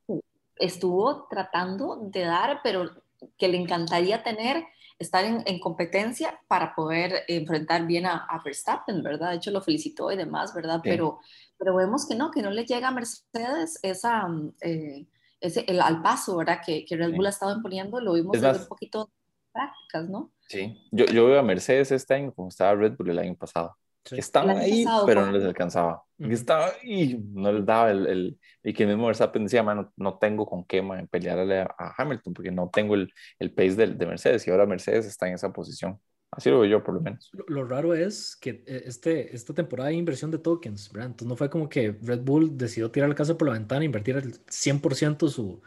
Estuvo 0.56 1.26
tratando 1.28 1.99
de 2.11 2.23
dar, 2.23 2.61
pero 2.62 2.90
que 3.37 3.49
le 3.49 3.58
encantaría 3.58 4.23
tener, 4.23 4.64
estar 4.99 5.26
en, 5.26 5.42
en 5.44 5.61
competencia 5.61 6.40
para 6.49 6.75
poder 6.75 7.25
enfrentar 7.28 7.87
bien 7.87 8.06
a, 8.06 8.25
a, 8.25 8.42
Verstappen, 8.42 9.02
¿verdad? 9.02 9.32
De 9.32 9.37
hecho, 9.37 9.50
lo 9.50 9.61
felicitó 9.61 10.11
y 10.11 10.16
demás, 10.16 10.54
¿verdad? 10.54 10.80
Pero, 10.82 11.20
pero 11.58 11.76
vemos 11.76 12.08
que 12.08 12.14
no, 12.14 12.30
que 12.30 12.40
no 12.40 12.50
le 12.50 12.64
llega 12.64 12.88
a 12.88 12.92
Mercedes 12.92 13.78
esa, 13.82 14.26
eh, 14.62 15.04
ese, 15.42 15.62
el, 15.68 15.82
al 15.82 16.00
paso, 16.00 16.38
¿verdad? 16.38 16.62
Que, 16.64 16.87
que 16.87 16.97
Red 16.97 17.14
Bull 17.14 17.26
ha 17.26 17.30
estado 17.30 17.54
imponiendo, 17.54 18.00
lo 18.00 18.14
vimos 18.14 18.42
en 18.42 18.47
un 18.47 18.66
poquito 18.66 19.11
prácticas, 19.52 20.08
¿no? 20.08 20.30
Sí, 20.47 20.75
yo, 20.90 21.04
yo 21.04 21.26
veo 21.26 21.38
a 21.38 21.42
Mercedes 21.42 21.92
este 21.92 22.14
año 22.14 22.32
como 22.32 22.49
estaba 22.49 22.75
Red 22.75 22.97
Bull 22.97 23.11
el 23.11 23.18
año 23.18 23.35
pasado 23.35 23.76
estaban 24.12 24.57
ahí, 24.57 24.85
pero 25.07 25.27
no 25.27 25.33
les 25.33 25.45
alcanzaba. 25.45 26.03
Estaba 26.19 26.73
ahí, 26.83 27.21
no 27.33 27.53
les 27.53 27.65
daba 27.65 27.91
el, 27.91 28.07
el, 28.07 28.38
y 28.62 28.73
que 28.73 28.87
mismo 28.87 29.07
Verstappen 29.07 29.45
decía, 29.45 29.62
mano, 29.62 29.93
no 29.97 30.19
tengo 30.19 30.47
con 30.47 30.65
qué 30.65 30.83
man, 30.83 31.07
pelearle 31.09 31.61
a, 31.61 31.95
Hamilton 31.97 32.35
porque 32.35 32.50
no 32.50 32.71
tengo 32.73 32.95
el, 32.95 33.12
el 33.38 33.53
pace 33.53 33.75
de, 33.75 33.87
de, 33.88 34.07
Mercedes 34.07 34.47
y 34.47 34.50
ahora 34.50 34.67
Mercedes 34.67 35.07
está 35.07 35.29
en 35.29 35.35
esa 35.35 35.53
posición. 35.53 35.99
Así 36.31 36.50
lo 36.50 36.61
veo 36.61 36.71
yo, 36.71 36.85
por 36.85 36.95
lo 36.95 37.00
menos. 37.00 37.31
Lo, 37.47 37.65
raro 37.65 37.95
es 37.95 38.37
que 38.37 38.62
eh, 38.67 38.83
este, 38.85 39.35
esta 39.35 39.55
temporada 39.55 39.88
hay 39.88 39.97
inversión 39.97 40.31
de 40.31 40.38
tokens, 40.38 40.93
¿verdad? 40.93 41.11
Entonces 41.11 41.29
no 41.29 41.37
fue 41.37 41.49
como 41.49 41.69
que 41.69 41.97
Red 42.03 42.21
Bull 42.21 42.57
decidió 42.57 42.91
tirar 42.91 43.09
la 43.09 43.15
casa 43.15 43.38
por 43.38 43.49
la 43.49 43.55
ventana 43.55 43.83
e 43.83 43.87
invertir 43.87 44.17
el 44.17 44.35
100% 44.45 45.29
su, 45.29 45.62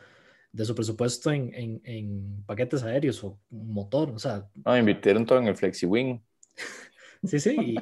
de 0.51 0.65
su 0.65 0.75
presupuesto 0.75 1.31
en, 1.31 1.53
en, 1.53 1.81
en, 1.83 2.43
paquetes 2.45 2.83
aéreos 2.83 3.23
o 3.23 3.39
motor, 3.49 4.11
o 4.11 4.19
sea... 4.19 4.47
No, 4.65 4.77
invirtieron 4.77 5.25
todo 5.25 5.39
en 5.39 5.47
el 5.47 5.55
FlexiWing. 5.55 6.21
Sí, 7.23 7.39
sí. 7.39 7.77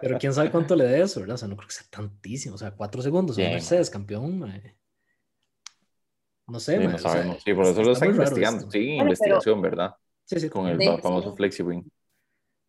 Pero 0.00 0.18
quién 0.18 0.32
sabe 0.32 0.50
cuánto 0.50 0.74
le 0.74 0.84
dé 0.84 1.02
eso, 1.02 1.20
¿verdad? 1.20 1.34
O 1.34 1.38
sea, 1.38 1.48
no 1.48 1.56
creo 1.56 1.68
que 1.68 1.74
sea 1.74 1.86
tantísimo. 1.90 2.54
O 2.54 2.58
sea, 2.58 2.70
cuatro 2.72 3.02
segundos. 3.02 3.36
Yeah. 3.36 3.50
Mercedes, 3.50 3.90
campeón. 3.90 4.40
No 6.46 6.60
sé. 6.60 6.78
Sí, 6.78 6.86
no 6.86 6.98
sabemos. 6.98 7.42
sí, 7.44 7.54
por 7.54 7.66
eso 7.66 7.82
lo 7.82 7.92
están 7.92 8.10
investigando. 8.10 8.70
Sí, 8.70 8.96
investigación, 8.96 9.60
¿verdad? 9.60 9.94
Sí, 10.24 10.40
sí. 10.40 10.48
Con 10.48 10.66
el 10.66 11.00
famoso 11.00 11.34
FlexiWing. 11.34 11.90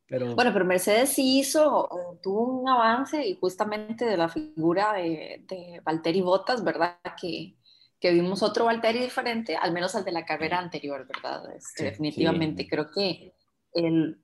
Pero... 0.05 0.33
Bueno, 0.36 0.51
pero 0.51 0.65
Mercedes 0.65 1.09
sí 1.09 1.39
hizo, 1.39 1.88
tuvo 2.24 2.62
un 2.62 2.67
avance 2.67 3.25
y 3.25 3.36
justamente 3.36 4.05
de 4.05 4.17
la 4.17 4.27
figura 4.27 4.93
de, 4.93 5.45
de 5.48 5.81
Valtteri 5.83 6.21
Bottas, 6.21 6.63
¿verdad? 6.63 6.98
Que, 7.19 7.55
que 8.00 8.12
vimos 8.12 8.41
otro 8.41 8.65
Valtteri 8.65 9.00
diferente, 9.00 9.55
al 9.55 9.71
menos 9.71 9.93
al 9.95 10.03
de 10.03 10.12
la 10.12 10.25
carrera 10.25 10.57
anterior, 10.57 11.05
¿verdad? 11.07 11.55
Este, 11.55 11.83
definitivamente 11.83 12.67
creo 12.67 12.89
que 12.89 13.36
el, 13.74 14.19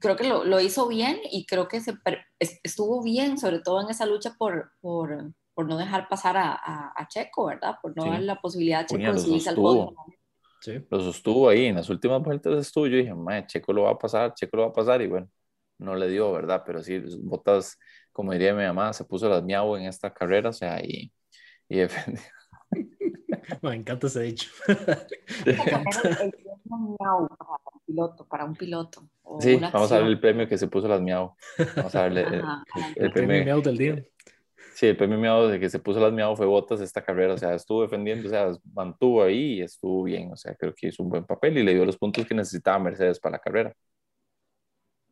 creo 0.00 0.16
que 0.16 0.28
lo, 0.28 0.44
lo, 0.44 0.60
hizo 0.60 0.88
bien 0.88 1.18
y 1.30 1.46
creo 1.46 1.68
que 1.68 1.80
se, 1.80 1.94
estuvo 2.62 3.02
bien, 3.02 3.38
sobre 3.38 3.60
todo 3.60 3.82
en 3.82 3.90
esa 3.90 4.06
lucha 4.06 4.34
por, 4.38 4.72
por, 4.80 5.32
por 5.54 5.66
no 5.66 5.76
dejar 5.76 6.08
pasar 6.08 6.36
a, 6.36 6.92
a, 6.94 7.08
Checo, 7.08 7.46
¿verdad? 7.46 7.76
Por 7.82 7.96
no 7.96 8.04
dar 8.04 8.22
la 8.22 8.40
posibilidad 8.40 8.80
a 8.80 8.86
Checo 8.86 9.12
de 9.12 9.18
subirse 9.18 9.48
al 9.48 9.56
podio. 9.56 9.94
Sí. 10.60 10.72
Lo 10.88 11.00
sostuvo 11.00 11.48
ahí, 11.48 11.66
en 11.66 11.76
las 11.76 11.90
últimas 11.90 12.22
vueltas 12.22 12.58
estuvo, 12.58 12.86
yo 12.86 12.96
dije, 12.96 13.12
Checo 13.46 13.72
lo 13.72 13.82
va 13.82 13.90
a 13.90 13.98
pasar, 13.98 14.32
Checo 14.34 14.56
lo 14.56 14.62
va 14.62 14.68
a 14.70 14.72
pasar, 14.72 15.02
y 15.02 15.08
bueno, 15.08 15.28
no 15.78 15.94
le 15.94 16.08
dio, 16.08 16.32
¿verdad? 16.32 16.62
Pero 16.64 16.82
sí, 16.82 17.02
Botas, 17.22 17.78
como 18.12 18.32
diría 18.32 18.54
mi 18.54 18.64
mamá, 18.64 18.92
se 18.92 19.04
puso 19.04 19.28
las 19.28 19.42
miau 19.42 19.76
en 19.76 19.84
esta 19.84 20.14
carrera, 20.14 20.50
o 20.50 20.52
sea, 20.52 20.80
y, 20.82 21.12
y 21.68 21.76
defendió. 21.76 22.22
Me 23.62 23.74
encanta 23.74 24.06
ese 24.06 24.22
dicho. 24.22 24.50
piloto, 27.86 28.26
para 28.26 28.44
un 28.44 28.54
piloto. 28.54 29.08
Sí, 29.40 29.56
vamos 29.56 29.92
a 29.92 29.98
ver 29.98 30.06
el 30.06 30.20
premio 30.20 30.48
que 30.48 30.58
se 30.58 30.68
puso 30.68 30.88
las 30.88 31.00
miau. 31.00 31.34
Vamos 31.76 31.94
a 31.94 32.02
verle 32.02 32.42
el, 32.96 33.12
premio, 33.12 33.44
miau 33.44 33.62
del 33.62 33.76
día. 33.76 34.04
Sí, 34.74 34.86
el 34.86 34.96
premio 34.96 35.18
miau 35.18 35.48
de 35.48 35.60
que 35.60 35.70
se 35.70 35.78
puso 35.78 36.00
las 36.00 36.12
miau 36.12 36.36
fue 36.36 36.46
botas 36.46 36.80
esta 36.80 37.02
carrera, 37.02 37.34
o 37.34 37.38
sea, 37.38 37.54
estuvo 37.54 37.82
defendiendo, 37.82 38.28
o 38.28 38.30
sea, 38.30 38.52
mantuvo 38.72 39.22
ahí 39.22 39.58
y 39.58 39.62
estuvo 39.62 40.02
bien, 40.02 40.32
o 40.32 40.36
sea, 40.36 40.54
creo 40.54 40.74
que 40.74 40.88
hizo 40.88 41.02
un 41.02 41.10
buen 41.10 41.24
papel 41.24 41.58
y 41.58 41.62
le 41.62 41.74
dio 41.74 41.84
los 41.84 41.96
puntos 41.96 42.26
que 42.26 42.34
necesitaba 42.34 42.78
Mercedes 42.78 43.20
para 43.20 43.36
la 43.36 43.38
carrera. 43.38 43.72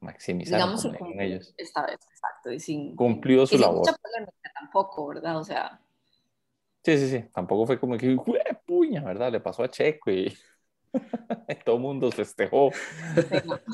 Maximizaron 0.01 0.77
con 0.99 1.21
ellos. 1.21 1.55
Esta 1.57 1.87
vez, 1.87 2.01
exacto, 2.11 2.53
y 2.53 2.59
sin, 2.59 2.97
cumplió 2.97 3.47
su 3.47 3.57
labor. 3.57 3.79
Mucha 3.79 3.97
tampoco, 4.55 5.09
¿verdad? 5.09 5.39
O 5.39 5.45
sea. 5.45 5.81
Sí, 6.85 6.99
sí, 6.99 7.09
sí, 7.09 7.25
tampoco 7.33 7.67
fue 7.67 7.79
como 7.79 7.97
que, 7.97 8.17
puña, 8.67 9.05
¿verdad? 9.05 9.31
Le 9.31 9.39
pasó 9.39 9.63
a 9.63 9.69
Checo 9.69 10.11
y 10.11 10.37
Todo 11.65 11.77
el 11.77 11.83
mundo 11.83 12.11
festejó. 12.11 12.71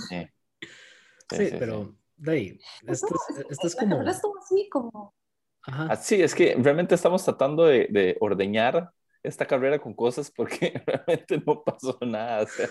Sí, 0.09 0.28
sí, 1.30 1.49
pero 1.58 1.94
de 2.16 2.32
ahí, 2.32 2.61
esto, 2.87 3.14
esto 3.49 3.66
es 3.66 3.76
como... 3.76 4.00
así 4.00 4.68
como... 4.70 5.14
Ajá. 5.62 5.97
Sí, 5.97 6.23
es 6.23 6.35
que 6.35 6.56
realmente 6.58 6.94
estamos 6.94 7.25
tratando 7.25 7.64
de, 7.64 7.88
de, 7.90 8.16
ordeñar 8.20 8.92
esta 9.23 9.47
carrera 9.47 9.78
con 9.78 9.92
cosas 9.92 10.30
porque 10.30 10.82
realmente 10.87 11.42
no 11.44 11.62
pasó 11.62 11.99
nada. 12.00 12.44
O 12.44 12.47
sea. 12.47 12.68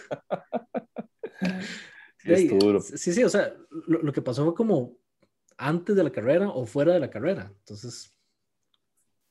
sí, 2.37 2.47
duro. 2.47 2.81
sí, 2.81 3.13
sí, 3.13 3.23
o 3.23 3.29
sea, 3.29 3.53
lo, 3.69 4.01
lo, 4.01 4.11
que 4.11 4.21
pasó 4.21 4.45
fue 4.45 4.55
como 4.55 4.97
antes 5.57 5.95
de 5.95 6.03
la 6.03 6.11
carrera 6.11 6.49
o 6.49 6.65
fuera 6.65 6.93
de 6.93 6.99
la 6.99 7.09
carrera. 7.09 7.51
Entonces, 7.59 8.17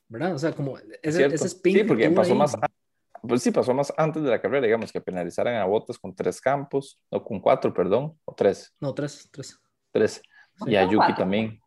¿verdad? 0.07 0.35
O 0.35 0.39
sea, 0.39 0.53
como 0.53 0.77
ese, 1.01 1.25
ese 1.25 1.47
spin. 1.47 1.79
Sí, 1.79 1.83
porque 1.83 2.09
pasó 2.11 2.35
más 2.35 2.55
pues 3.21 3.43
sí, 3.43 3.51
pasó 3.51 3.73
más 3.73 3.93
antes 3.97 4.23
de 4.23 4.29
la 4.29 4.41
carrera, 4.41 4.65
digamos, 4.65 4.91
que 4.91 5.01
penalizaran 5.01 5.55
a 5.55 5.65
Botas 5.65 5.97
con 5.97 6.15
tres 6.15 6.41
campos, 6.41 6.99
o 7.09 7.23
con 7.23 7.39
cuatro, 7.39 7.73
perdón, 7.73 8.19
o 8.25 8.33
tres. 8.33 8.73
No, 8.79 8.93
tres, 8.93 9.29
tres. 9.31 9.59
Tres. 9.91 10.21
Y 10.65 10.75
a 10.75 10.89
Yuki 10.89 11.15
también. 11.15 11.59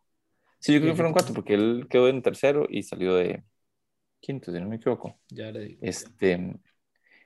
Sí, 0.59 0.75
yo 0.75 0.81
creo 0.81 0.93
que 0.93 0.97
fueron 0.97 1.13
cuatro, 1.13 1.35
porque 1.35 1.55
él 1.55 1.87
quedó 1.89 2.09
en 2.09 2.23
tercero 2.23 2.67
y 2.69 2.83
salió 2.83 3.15
de 3.15 3.43
quinto, 4.21 4.53
si 4.53 4.61
no 4.61 4.69
me 4.69 4.77
equivoco. 4.77 5.19
Ya 5.29 5.51
le 5.51 5.61
digo. 5.61 5.81
Este, 5.83 6.55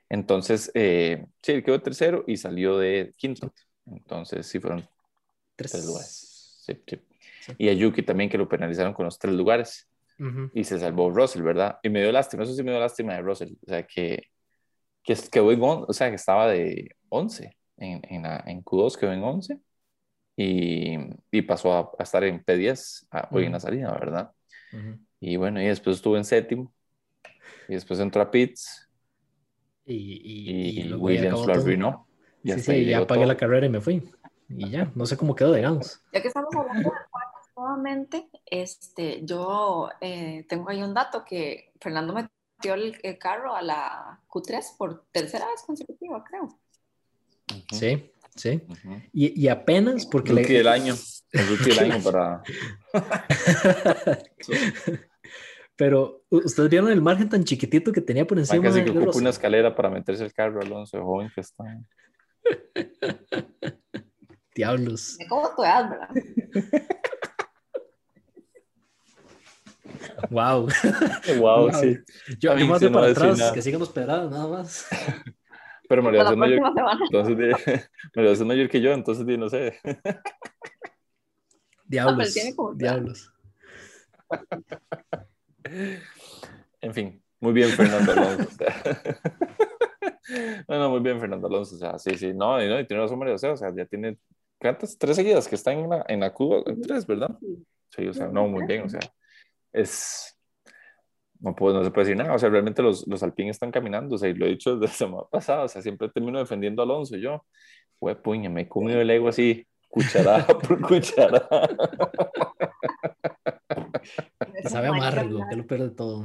entonces, 0.09 0.71
eh, 0.73 1.25
sí, 1.41 1.51
él 1.51 1.63
quedó 1.63 1.81
tercero 1.81 2.23
y 2.27 2.37
salió 2.37 2.77
de 2.77 3.13
quinto. 3.17 3.53
Entonces, 3.85 4.47
sí, 4.47 4.59
fueron 4.59 4.87
tres, 5.55 5.85
lugares. 5.85 6.61
Sí, 6.65 6.81
sí. 6.87 6.99
Y 7.57 7.69
a 7.69 7.73
Yuki 7.73 8.03
también, 8.03 8.29
que 8.29 8.37
lo 8.37 8.47
penalizaron 8.47 8.93
con 8.93 9.05
los 9.05 9.19
tres 9.19 9.33
lugares 9.33 9.89
y 10.53 10.63
se 10.63 10.79
salvó 10.79 11.09
Russell, 11.09 11.41
¿verdad? 11.41 11.79
Y 11.83 11.89
me 11.89 12.01
dio 12.01 12.11
lástima, 12.11 12.43
eso 12.43 12.53
sí 12.53 12.63
me 12.63 12.71
dio 12.71 12.79
lástima 12.79 13.13
de 13.13 13.21
Russell, 13.21 13.53
o 13.65 13.69
sea, 13.69 13.83
que, 13.83 14.29
que 15.03 15.15
quedó 15.31 15.51
en, 15.51 15.61
o 15.61 15.93
sea, 15.93 16.09
que 16.09 16.15
estaba 16.15 16.47
de 16.47 16.95
11, 17.09 17.55
en, 17.77 18.01
en, 18.09 18.23
la, 18.23 18.43
en 18.45 18.63
Q2 18.63 18.97
quedó 18.97 19.11
en 19.11 19.23
11 19.23 19.59
y, 20.37 20.97
y 21.31 21.41
pasó 21.41 21.73
a, 21.73 21.91
a, 21.97 22.03
estar 22.03 22.23
en 22.23 22.43
P10 22.43 23.07
a, 23.11 23.27
hoy 23.31 23.45
en 23.45 23.51
la 23.51 23.59
salida, 23.59 23.91
¿verdad? 23.91 24.31
Y 25.19 25.37
bueno, 25.37 25.61
y 25.61 25.65
después 25.65 25.97
estuvo 25.97 26.17
en 26.17 26.25
séptimo 26.25 26.73
y 27.67 27.73
después 27.73 27.99
entró 27.99 28.21
a 28.21 28.31
Pitts 28.31 28.89
y, 29.85 30.81
y, 30.81 30.93
Williams 30.93 31.45
lo 31.45 31.53
arruinó. 31.53 32.07
Sí, 32.43 32.59
sí, 32.59 32.85
ya 32.85 32.99
apagué 32.99 33.25
la 33.25 33.37
carrera 33.37 33.65
y 33.65 33.69
me 33.69 33.81
fui. 33.81 34.03
Y 34.49 34.69
ya, 34.69 34.91
no 34.95 35.05
sé 35.05 35.17
cómo 35.17 35.35
quedó, 35.35 35.53
digamos. 35.53 36.01
Ya 36.13 36.21
que 36.21 36.27
estamos 36.27 36.53
hablando 36.55 36.91
nuevamente, 37.75 38.29
este, 38.45 39.21
yo 39.23 39.89
eh, 40.01 40.45
tengo 40.47 40.69
ahí 40.69 40.81
un 40.81 40.93
dato 40.93 41.25
que 41.25 41.73
Fernando 41.79 42.13
metió 42.13 42.73
el, 42.73 42.97
el, 43.03 43.17
carro 43.17 43.55
a 43.55 43.61
la 43.61 44.21
Q3 44.29 44.77
por 44.77 45.05
tercera 45.11 45.45
vez 45.47 45.61
consecutiva, 45.65 46.23
creo. 46.23 46.57
Sí, 47.71 48.11
sí. 48.35 48.61
y, 49.13 49.41
y, 49.41 49.47
apenas 49.49 50.05
porque... 50.05 50.31
El 50.31 50.37
le... 50.37 50.47
del 50.47 50.67
año. 50.67 50.95
El 51.31 51.63
del 51.63 51.79
año 51.79 52.03
para... 52.03 52.43
Pero 55.77 56.23
ustedes 56.29 56.69
vieron 56.69 56.89
el 56.89 57.01
margen 57.01 57.27
tan 57.27 57.43
chiquitito 57.43 57.91
que 57.91 57.99
tenía 57.99 58.25
por 58.25 58.39
encima. 58.39 58.63
casi 58.63 58.85
que 58.85 58.91
ocupa 58.91 59.17
una 59.17 59.31
escalera 59.31 59.75
para 59.75 59.89
meterse 59.89 60.23
el 60.23 60.33
carro, 60.33 60.61
Alonso, 60.61 61.03
joven 61.03 61.29
que 61.35 61.41
está. 61.41 61.65
Diablos. 64.55 65.17
¿Cómo 65.27 65.53
tú 65.53 65.63
eras, 65.63 65.89
verdad? 65.89 66.09
Wow. 70.29 70.67
wow, 71.39 71.71
sí. 71.73 71.97
Yo, 72.39 72.51
a 72.51 72.55
mí 72.55 72.63
me 72.63 72.89
para 72.89 73.07
atrás, 73.07 73.51
que 73.51 73.61
sigan 73.61 73.79
los 73.79 73.89
pedrados, 73.89 74.31
nada 74.31 74.47
más. 74.47 74.87
Pero 75.87 76.01
María 76.01 76.23
es 76.23 76.35
mayor, 76.35 76.59
entonces, 77.03 77.87
María 78.15 78.31
es 78.31 78.41
mayor 78.41 78.69
que 78.69 78.81
yo, 78.81 78.91
entonces 78.91 79.25
no 79.37 79.49
sé. 79.49 79.79
Diablos. 81.87 82.33
diablos. 82.75 83.31
En 86.81 86.93
fin, 86.93 87.21
muy 87.39 87.53
bien 87.53 87.69
Fernando 87.69 88.11
Alonso. 88.11 88.49
no, 90.67 90.79
no, 90.79 90.89
muy 90.89 90.99
bien 91.01 91.19
Fernando 91.19 91.45
Alonso. 91.45 91.75
O 91.75 91.77
sea, 91.77 91.99
sí, 91.99 92.17
sí, 92.17 92.33
no, 92.33 92.63
y, 92.63 92.67
no, 92.67 92.79
y 92.79 92.87
tiene 92.87 93.03
razón 93.03 93.19
María 93.19 93.35
José, 93.35 93.49
o 93.49 93.57
sea, 93.57 93.71
ya 93.75 93.85
tiene 93.85 94.17
¿cuántas? 94.59 94.97
Tres 94.97 95.15
seguidas 95.15 95.47
que 95.47 95.55
están 95.55 95.77
en 95.77 95.89
la, 95.89 96.05
en 96.07 96.19
la 96.19 96.33
Cuba, 96.33 96.63
tres, 96.81 97.05
¿verdad? 97.05 97.37
Sí, 97.89 98.07
o 98.07 98.13
sea, 98.13 98.27
no, 98.27 98.47
muy 98.47 98.65
bien, 98.65 98.83
o 98.83 98.89
sea, 98.89 99.01
es, 99.75 100.37
no, 101.39 101.55
puedo, 101.55 101.77
no 101.77 101.83
se 101.83 101.91
puede 101.91 102.07
decir 102.07 102.17
nada, 102.17 102.33
o 102.33 102.39
sea, 102.39 102.49
realmente 102.49 102.81
los, 102.81 103.05
los 103.07 103.21
alpines 103.23 103.55
están 103.55 103.71
caminando, 103.71 104.15
o 104.15 104.17
sea, 104.17 104.29
y 104.29 104.33
lo 104.33 104.45
he 104.45 104.49
dicho 104.49 104.75
desde 104.75 104.87
la 104.87 104.93
semana 104.93 105.23
pasada, 105.29 105.63
o 105.63 105.67
sea, 105.67 105.81
siempre 105.81 106.09
termino 106.09 106.39
defendiendo 106.39 106.81
a 106.81 106.85
Alonso, 106.85 107.17
y 107.17 107.21
yo, 107.21 107.45
fue 107.99 108.15
puña, 108.15 108.49
me 108.49 108.61
he 108.61 108.69
comido 108.69 109.01
el 109.01 109.09
ego 109.09 109.29
así, 109.29 109.67
cucharada 109.89 110.47
por 110.59 110.81
cucharada. 110.81 111.47
Sabe 114.65 114.87
amargo, 114.87 115.47
que 115.49 115.55
lo 115.55 115.67
pierde 115.67 115.89
todo. 115.91 116.23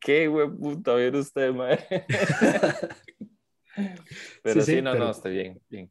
Qué 0.00 0.28
güey 0.28 0.48
puta, 0.48 0.94
viene 0.94 1.18
usted, 1.18 1.52
mae. 1.52 1.78
Pero 4.42 4.60
sí, 4.60 4.82
no, 4.82 4.94
no, 4.94 5.10
está 5.10 5.28
bien, 5.28 5.60
bien. 5.68 5.90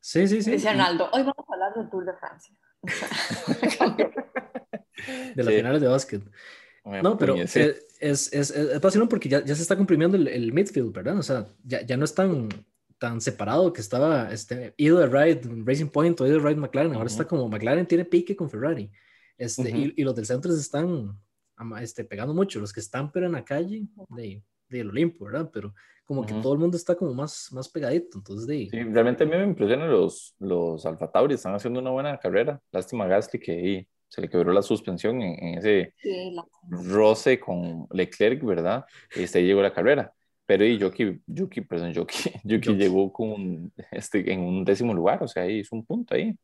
Sí, 0.00 0.26
sí, 0.28 0.42
sí. 0.42 0.52
Dice 0.52 0.68
Arnaldo, 0.68 1.08
hoy 1.12 1.22
vamos 1.22 1.44
a 1.48 1.52
hablar 1.52 1.74
del 1.74 1.88
Tour 1.88 2.04
de 2.04 2.14
Francia. 2.14 2.54
de 5.34 5.42
las 5.42 5.54
finales 5.54 5.80
de 5.80 5.88
básquet. 5.88 6.22
No, 7.02 7.16
pero 7.16 7.34
es, 7.36 7.56
es, 7.56 8.32
es, 8.32 8.52
porque 9.08 9.28
ya, 9.28 9.44
ya, 9.44 9.54
se 9.54 9.62
está 9.62 9.76
comprimiendo 9.76 10.16
el, 10.16 10.28
el, 10.28 10.52
midfield, 10.52 10.92
¿verdad? 10.92 11.18
O 11.18 11.22
sea, 11.22 11.46
ya, 11.64 11.84
ya 11.86 11.96
no 11.96 12.04
es 12.04 12.14
tan, 12.14 12.48
tan 12.98 13.20
separado 13.20 13.72
que 13.72 13.80
estaba 13.80 14.32
este, 14.32 14.74
either 14.76 15.10
Ride 15.10 15.40
Racing 15.64 15.88
Point 15.88 16.20
o 16.20 16.26
either 16.26 16.42
Ride 16.42 16.56
McLaren. 16.56 16.94
Ahora 16.94 17.06
está 17.06 17.26
como 17.26 17.48
McLaren 17.48 17.86
tiene 17.86 18.04
pique 18.04 18.36
con 18.36 18.50
Ferrari. 18.50 18.90
Este, 19.38 19.70
y, 19.70 19.94
y, 19.96 20.04
los 20.04 20.14
del 20.14 20.26
centro 20.26 20.52
se 20.52 20.60
están 20.60 21.18
este, 21.80 22.04
pegando 22.04 22.34
mucho. 22.34 22.60
Los 22.60 22.72
que 22.72 22.80
están, 22.80 23.10
pero 23.10 23.26
en 23.26 23.32
la 23.32 23.44
calle, 23.44 23.86
de, 24.10 24.42
de 24.68 24.80
el 24.80 24.90
Olimpo, 24.90 25.26
¿verdad? 25.26 25.50
Pero 25.52 25.74
como 26.04 26.26
que 26.26 26.34
todo 26.34 26.52
el 26.52 26.58
mundo 26.58 26.76
está 26.76 26.94
como 26.94 27.14
más, 27.14 27.48
más 27.52 27.68
pegadito. 27.68 28.18
Entonces, 28.18 28.46
de... 28.46 28.68
Sí, 28.70 28.82
realmente 28.82 29.24
a 29.24 29.26
mí 29.26 29.36
me 29.36 29.44
impresionan 29.44 29.90
los, 29.90 30.34
los 30.38 30.84
Alfa 30.84 31.10
Tauri, 31.10 31.34
están 31.34 31.54
haciendo 31.54 31.80
una 31.80 31.90
buena 31.90 32.18
carrera. 32.18 32.60
Lástima 32.70 33.06
Gasly 33.06 33.40
que 33.40 33.88
se 34.08 34.20
le 34.20 34.28
quebró 34.28 34.52
la 34.52 34.62
suspensión 34.62 35.22
en, 35.22 35.58
ese 35.58 35.94
roce 36.68 37.40
con 37.40 37.86
Leclerc, 37.90 38.44
¿verdad? 38.44 38.84
Y 39.16 39.22
este 39.22 39.42
llegó 39.42 39.62
la 39.62 39.72
carrera. 39.72 40.12
Pero 40.46 40.64
y 40.66 40.76
Yuki, 40.78 41.22
Yuki, 41.26 41.62
perdón, 41.62 41.92
Yuki, 41.94 42.30
Yuki, 42.44 42.74
llegó 42.74 43.10
con 43.10 43.72
este, 43.90 44.30
en 44.30 44.40
un 44.40 44.64
décimo 44.64 44.92
lugar, 44.92 45.22
o 45.22 45.28
sea, 45.28 45.48
hizo 45.48 45.74
un 45.74 45.86
punto 45.86 46.14
ahí. 46.14 46.36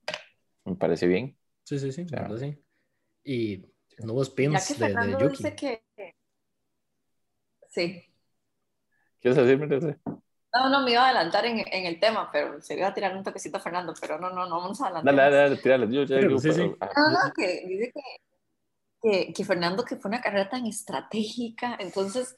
Me 0.65 0.75
parece 0.75 1.07
bien. 1.07 1.37
Sí, 1.65 1.79
sí, 1.79 1.93
sí, 1.93 2.07
sí. 2.07 2.59
Y 3.25 3.63
nuevos 3.99 4.31
pins 4.31 4.79
de, 4.79 4.89
de, 4.89 5.13
Yuki. 5.13 5.29
Dice 5.29 5.55
que... 5.55 5.83
Sí, 7.69 8.03
¿Quieres 9.21 9.37
decirme? 9.37 9.97
No, 10.53 10.69
no, 10.69 10.83
me 10.83 10.93
iba 10.93 11.03
a 11.03 11.11
adelantar 11.11 11.47
en, 11.47 11.59
en, 11.59 11.87
el 11.87 12.01
tema, 12.01 12.29
pero 12.33 12.61
se 12.61 12.77
iba 12.77 12.89
a 12.89 12.95
tirar 12.95 13.17
un 13.17 13.23
toquecito 13.23 13.59
a 13.59 13.61
Fernando, 13.61 13.95
pero 14.01 14.19
no, 14.19 14.31
no, 14.31 14.47
no 14.47 14.61
vamos 14.61 14.81
a 14.81 14.87
adelantar. 14.87 15.15
Dale, 15.15 15.31
dale, 15.31 15.49
dale, 15.49 15.63
tírale. 15.63 15.95
Yo 15.95 16.03
ya 16.03 16.17
digo, 16.17 16.39
sí, 16.39 16.53
sí. 16.53 16.73
Ah, 16.81 16.89
no, 16.97 17.11
no, 17.11 17.33
que 17.33 17.65
dice 17.67 17.93
que, 17.93 18.01
que, 19.03 19.33
que, 19.33 19.45
Fernando, 19.45 19.85
que 19.85 19.97
fue 19.97 20.09
una 20.09 20.21
carrera 20.21 20.49
tan 20.49 20.67
estratégica, 20.67 21.77
entonces 21.79 22.35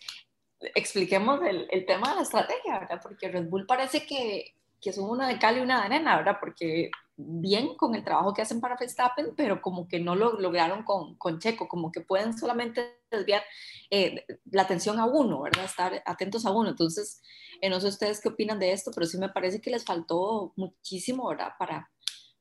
expliquemos 0.74 1.40
el, 1.42 1.66
el 1.70 1.86
tema 1.86 2.10
de 2.10 2.16
la 2.16 2.22
estrategia, 2.22 2.80
¿verdad? 2.80 3.00
Porque 3.02 3.28
Red 3.28 3.48
Bull 3.48 3.66
parece 3.66 4.06
que, 4.06 4.56
que 4.80 4.92
son 4.92 5.08
una 5.08 5.28
de 5.28 5.38
cal 5.38 5.56
y 5.56 5.60
una 5.60 5.80
de 5.80 5.86
arena, 5.86 6.16
¿verdad? 6.16 6.36
Porque 6.38 6.90
bien 7.16 7.74
con 7.76 7.94
el 7.94 8.04
trabajo 8.04 8.32
que 8.32 8.42
hacen 8.42 8.60
para 8.60 8.76
Verstappen, 8.76 9.34
pero 9.36 9.60
como 9.60 9.86
que 9.86 10.00
no 10.00 10.14
lo 10.14 10.38
lograron 10.40 10.82
con, 10.82 11.16
con 11.16 11.38
Checo, 11.38 11.68
como 11.68 11.92
que 11.92 12.00
pueden 12.00 12.36
solamente 12.36 13.00
desviar 13.10 13.42
eh, 13.90 14.24
la 14.50 14.62
atención 14.62 14.98
a 14.98 15.06
uno, 15.06 15.42
¿verdad? 15.42 15.64
Estar 15.64 16.02
atentos 16.06 16.46
a 16.46 16.50
uno. 16.50 16.70
Entonces, 16.70 17.22
eh, 17.60 17.68
no 17.68 17.80
sé 17.80 17.88
ustedes 17.88 18.20
qué 18.20 18.28
opinan 18.28 18.58
de 18.58 18.72
esto, 18.72 18.90
pero 18.94 19.06
sí 19.06 19.18
me 19.18 19.28
parece 19.28 19.60
que 19.60 19.70
les 19.70 19.84
faltó 19.84 20.52
muchísimo, 20.56 21.28
¿verdad? 21.28 21.52
Para, 21.58 21.90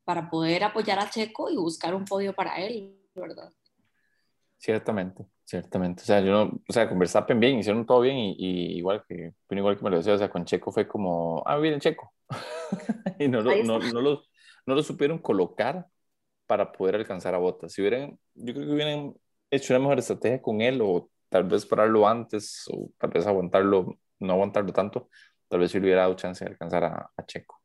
para 0.03 0.29
poder 0.29 0.63
apoyar 0.63 0.99
a 0.99 1.09
Checo 1.09 1.49
y 1.49 1.57
buscar 1.57 1.93
un 1.93 2.05
podio 2.05 2.33
para 2.33 2.55
él, 2.55 2.97
¿verdad? 3.13 3.51
Ciertamente, 4.57 5.25
ciertamente. 5.43 6.03
O 6.03 6.05
sea, 6.05 6.21
yo 6.21 6.31
no, 6.31 6.61
o 6.67 6.73
sea, 6.73 6.87
con 6.87 6.99
Verstappen 6.99 7.39
bien, 7.39 7.57
hicieron 7.57 7.85
todo 7.85 8.01
bien 8.01 8.15
y, 8.15 8.77
igual 8.77 9.03
que, 9.07 9.33
igual 9.49 9.75
que 9.75 9.83
me 9.83 9.89
lo 9.89 9.97
decía, 9.97 10.13
o 10.13 10.17
sea, 10.17 10.29
con 10.29 10.45
Checo 10.45 10.71
fue 10.71 10.87
como, 10.87 11.43
ah, 11.45 11.57
miren 11.57 11.79
Checo. 11.79 12.13
y 13.19 13.27
no, 13.27 13.41
no, 13.41 13.51
no, 13.63 13.79
no, 13.79 14.01
lo, 14.01 14.21
no 14.65 14.75
lo 14.75 14.83
supieron 14.83 15.17
colocar 15.19 15.87
para 16.47 16.71
poder 16.71 16.95
alcanzar 16.95 17.35
a 17.35 17.37
Botas. 17.37 17.73
Si 17.73 17.81
hubieran, 17.81 18.19
yo 18.33 18.53
creo 18.53 18.65
que 18.65 18.73
hubieran 18.73 19.13
hecho 19.49 19.73
una 19.73 19.79
mejor 19.79 19.99
estrategia 19.99 20.41
con 20.41 20.61
él 20.61 20.81
o 20.81 21.09
tal 21.29 21.43
vez 21.43 21.65
pararlo 21.65 22.07
antes 22.07 22.65
o 22.69 22.91
tal 22.97 23.09
vez 23.09 23.25
aguantarlo, 23.25 23.97
no 24.19 24.33
aguantarlo 24.33 24.73
tanto, 24.73 25.09
tal 25.47 25.61
vez 25.61 25.71
si 25.71 25.77
hubiera 25.77 26.01
dado 26.01 26.15
chance 26.15 26.43
de 26.43 26.51
alcanzar 26.51 26.83
a, 26.83 27.25
Checo. 27.25 27.61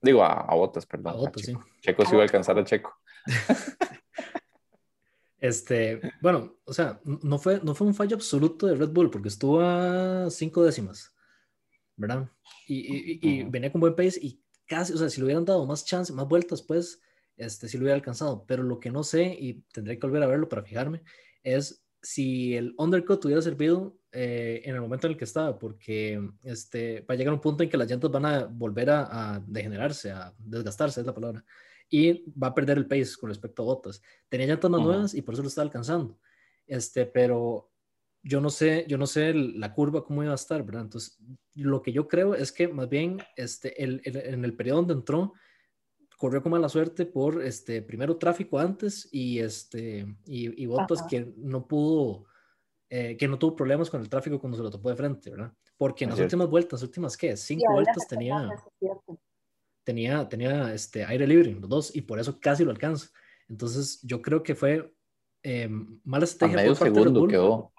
Digo, 0.00 0.22
a, 0.22 0.40
a 0.40 0.54
Botas, 0.54 0.86
perdón. 0.86 1.14
A 1.16 1.30
Checo. 1.30 1.38
Sí. 1.40 1.54
Checo 1.80 2.04
sí 2.04 2.12
iba 2.12 2.20
a 2.20 2.24
alcanzar 2.24 2.58
a 2.58 2.64
Checo. 2.64 2.94
Este, 5.40 6.00
bueno, 6.20 6.56
o 6.64 6.72
sea, 6.72 7.00
no 7.04 7.38
fue, 7.38 7.60
no 7.62 7.74
fue 7.74 7.86
un 7.86 7.94
fallo 7.94 8.16
absoluto 8.16 8.66
de 8.66 8.74
Red 8.74 8.90
Bull 8.90 9.10
porque 9.10 9.28
estuvo 9.28 9.60
a 9.60 10.28
cinco 10.30 10.64
décimas, 10.64 11.14
¿verdad? 11.96 12.28
Y, 12.66 13.20
y, 13.22 13.44
venía 13.44 13.70
con 13.70 13.80
buen 13.80 13.94
pace 13.94 14.18
y 14.20 14.42
casi, 14.68 14.92
o 14.92 14.96
sea, 14.96 15.08
si 15.10 15.18
le 15.20 15.24
hubieran 15.24 15.44
dado 15.44 15.66
más 15.66 15.84
chance, 15.84 16.12
más 16.12 16.28
vueltas, 16.28 16.62
pues, 16.62 17.00
este, 17.36 17.68
sí 17.68 17.76
lo 17.78 17.84
hubiera 17.84 17.96
alcanzado. 17.96 18.44
Pero 18.46 18.62
lo 18.62 18.78
que 18.78 18.90
no 18.90 19.02
sé, 19.02 19.24
y 19.24 19.62
tendré 19.72 19.98
que 19.98 20.06
volver 20.06 20.22
a 20.22 20.26
verlo 20.26 20.48
para 20.48 20.62
fijarme, 20.62 21.02
es 21.42 21.84
si 22.02 22.54
el 22.54 22.74
undercut 22.78 23.24
hubiera 23.24 23.42
servido 23.42 23.98
eh, 24.12 24.62
en 24.64 24.74
el 24.74 24.80
momento 24.80 25.06
en 25.06 25.12
el 25.12 25.18
que 25.18 25.24
estaba, 25.24 25.58
porque 25.58 26.20
este, 26.42 27.00
va 27.02 27.14
a 27.14 27.16
llegar 27.16 27.34
un 27.34 27.40
punto 27.40 27.62
en 27.62 27.68
que 27.68 27.76
las 27.76 27.90
llantas 27.90 28.10
van 28.10 28.26
a 28.26 28.44
volver 28.44 28.90
a, 28.90 29.42
degenerarse, 29.46 30.10
a 30.10 30.34
desgastarse, 30.38 31.00
es 31.00 31.06
la 31.06 31.14
palabra, 31.14 31.44
y 31.90 32.30
va 32.32 32.48
a 32.48 32.54
perder 32.54 32.78
el 32.78 32.86
pace 32.86 33.16
con 33.18 33.30
respecto 33.30 33.62
a 33.62 33.66
botas. 33.66 34.02
Tenía 34.28 34.46
llantas 34.46 34.70
más 34.70 34.80
nuevas 34.80 35.14
y 35.14 35.22
por 35.22 35.34
eso 35.34 35.42
lo 35.42 35.48
estaba 35.48 35.64
alcanzando. 35.64 36.18
Este, 36.66 37.06
pero 37.06 37.70
yo 38.22 38.40
no 38.40 38.50
sé, 38.50 38.84
yo 38.88 38.98
no 38.98 39.06
sé 39.06 39.32
la 39.34 39.72
curva 39.72 40.04
cómo 40.04 40.22
iba 40.22 40.32
a 40.32 40.36
estar, 40.36 40.64
¿verdad? 40.64 40.82
Entonces, 40.82 41.18
lo 41.54 41.82
que 41.82 41.92
yo 41.92 42.08
creo 42.08 42.34
es 42.34 42.52
que 42.52 42.68
más 42.68 42.88
bien 42.88 43.18
este, 43.36 43.82
el, 43.82 44.00
en 44.04 44.44
el 44.44 44.54
periodo 44.54 44.78
donde 44.78 44.94
entró, 44.94 45.32
corrió 46.16 46.42
con 46.42 46.52
mala 46.52 46.68
suerte 46.68 47.06
por 47.06 47.42
este, 47.42 47.80
primero 47.80 48.16
tráfico 48.16 48.58
antes 48.58 49.08
y, 49.12 49.38
este, 49.38 50.06
y, 50.24 50.62
y 50.62 50.66
Bottas 50.66 51.04
que 51.08 51.32
no 51.36 51.66
pudo, 51.66 52.26
eh, 52.90 53.16
que 53.16 53.28
no 53.28 53.38
tuvo 53.38 53.54
problemas 53.54 53.88
con 53.88 54.00
el 54.00 54.08
tráfico 54.08 54.40
cuando 54.40 54.56
se 54.56 54.64
lo 54.64 54.70
topó 54.70 54.90
de 54.90 54.96
frente, 54.96 55.30
¿verdad? 55.30 55.52
Porque 55.76 56.04
en 56.04 56.10
las 56.10 56.18
últimas 56.18 56.50
vueltas, 56.50 56.82
últimas, 56.82 57.16
¿qué? 57.16 57.36
Cinco 57.36 57.72
vueltas 57.72 58.08
tenía, 58.08 58.50
tenía, 59.84 60.28
tenía 60.28 60.74
este, 60.74 61.04
aire 61.04 61.24
libre, 61.24 61.52
los 61.52 61.68
dos, 61.68 61.94
y 61.94 62.02
por 62.02 62.18
eso 62.18 62.40
casi 62.40 62.64
lo 62.64 62.72
alcanza. 62.72 63.10
Entonces, 63.48 64.00
yo 64.02 64.20
creo 64.20 64.42
que 64.42 64.56
fue 64.56 64.92
eh, 65.44 65.68
mala 66.02 66.24
estrategia. 66.24 66.58
A 66.58 66.62
medio 66.62 66.74
segundo 66.74 67.28
quedó 67.28 67.72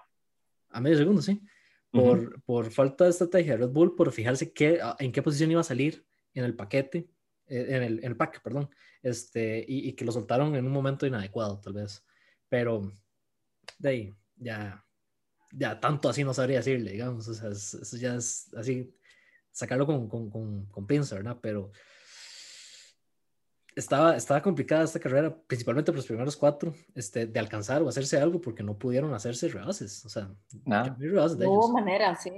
a 0.70 0.82
medio 0.82 0.98
segundo, 0.98 1.22
sí, 1.22 1.42
por, 1.92 2.42
por 2.44 2.72
falta 2.72 3.06
de 3.06 3.10
estrategia 3.10 3.54
de 3.54 3.66
Red 3.66 3.70
Bull, 3.70 3.96
por 3.96 4.12
fijarse 4.12 4.54
qué, 4.54 4.80
en 5.00 5.12
qué 5.12 5.22
posición 5.22 5.52
iba 5.52 5.62
a 5.62 5.64
salir 5.64 6.06
en 6.34 6.46
el 6.46 6.56
paquete, 6.56 7.10
eh, 7.48 7.66
en 7.70 7.84
el, 7.84 8.00
en 8.00 8.06
el 8.06 8.18
pack, 8.18 8.42
perdón, 8.42 8.70
este, 9.02 9.66
y, 9.68 9.90
y, 9.90 9.94
que 9.94 10.06
lo 10.06 10.12
soltaron 10.12 10.56
en 10.56 10.66
un 10.66 10.72
momento 10.72 11.08
inadecuado, 11.08 11.60
tal 11.60 11.74
vez. 11.74 12.06
Pero 12.48 12.92
de 13.78 13.90
ahí, 13.90 14.16
ya, 14.36 14.86
ya 15.52 15.80
tanto 15.80 16.10
así 16.10 16.24
no 16.24 16.34
sabría 16.34 16.58
decirle, 16.58 16.92
digamos, 16.92 17.28
o 17.28 17.34
sea, 17.34 17.50
eso 17.50 17.98
ya 17.98 18.16
es 18.16 18.54
así, 18.56 18.94
sacarlo 19.52 19.86
con, 19.86 20.08
con, 20.08 20.30
con, 20.30 20.66
con 20.68 20.88
pinza, 20.88 21.16
¿verdad? 21.16 21.40
Pero 21.42 21.72
estaba, 23.76 24.16
estaba 24.16 24.42
complicada 24.42 24.84
esta 24.84 25.00
carrera, 25.00 25.36
principalmente 25.48 25.92
por 25.92 25.98
los 25.98 26.06
primeros 26.06 26.36
cuatro, 26.36 26.74
este, 26.96 27.26
de 27.26 27.40
alcanzar 27.40 27.82
o 27.82 27.90
hacerse 27.90 28.20
algo 28.20 28.42
porque 28.42 28.64
no 28.64 28.78
pudieron 28.78 29.14
hacerse 29.14 29.48
rebases. 29.48 30.06
O 30.06 30.10
sea, 30.10 30.30
no, 30.66 30.84
no 30.86 31.52
hubo 31.52 31.74
manera, 31.74 32.16
sí. 32.16 32.32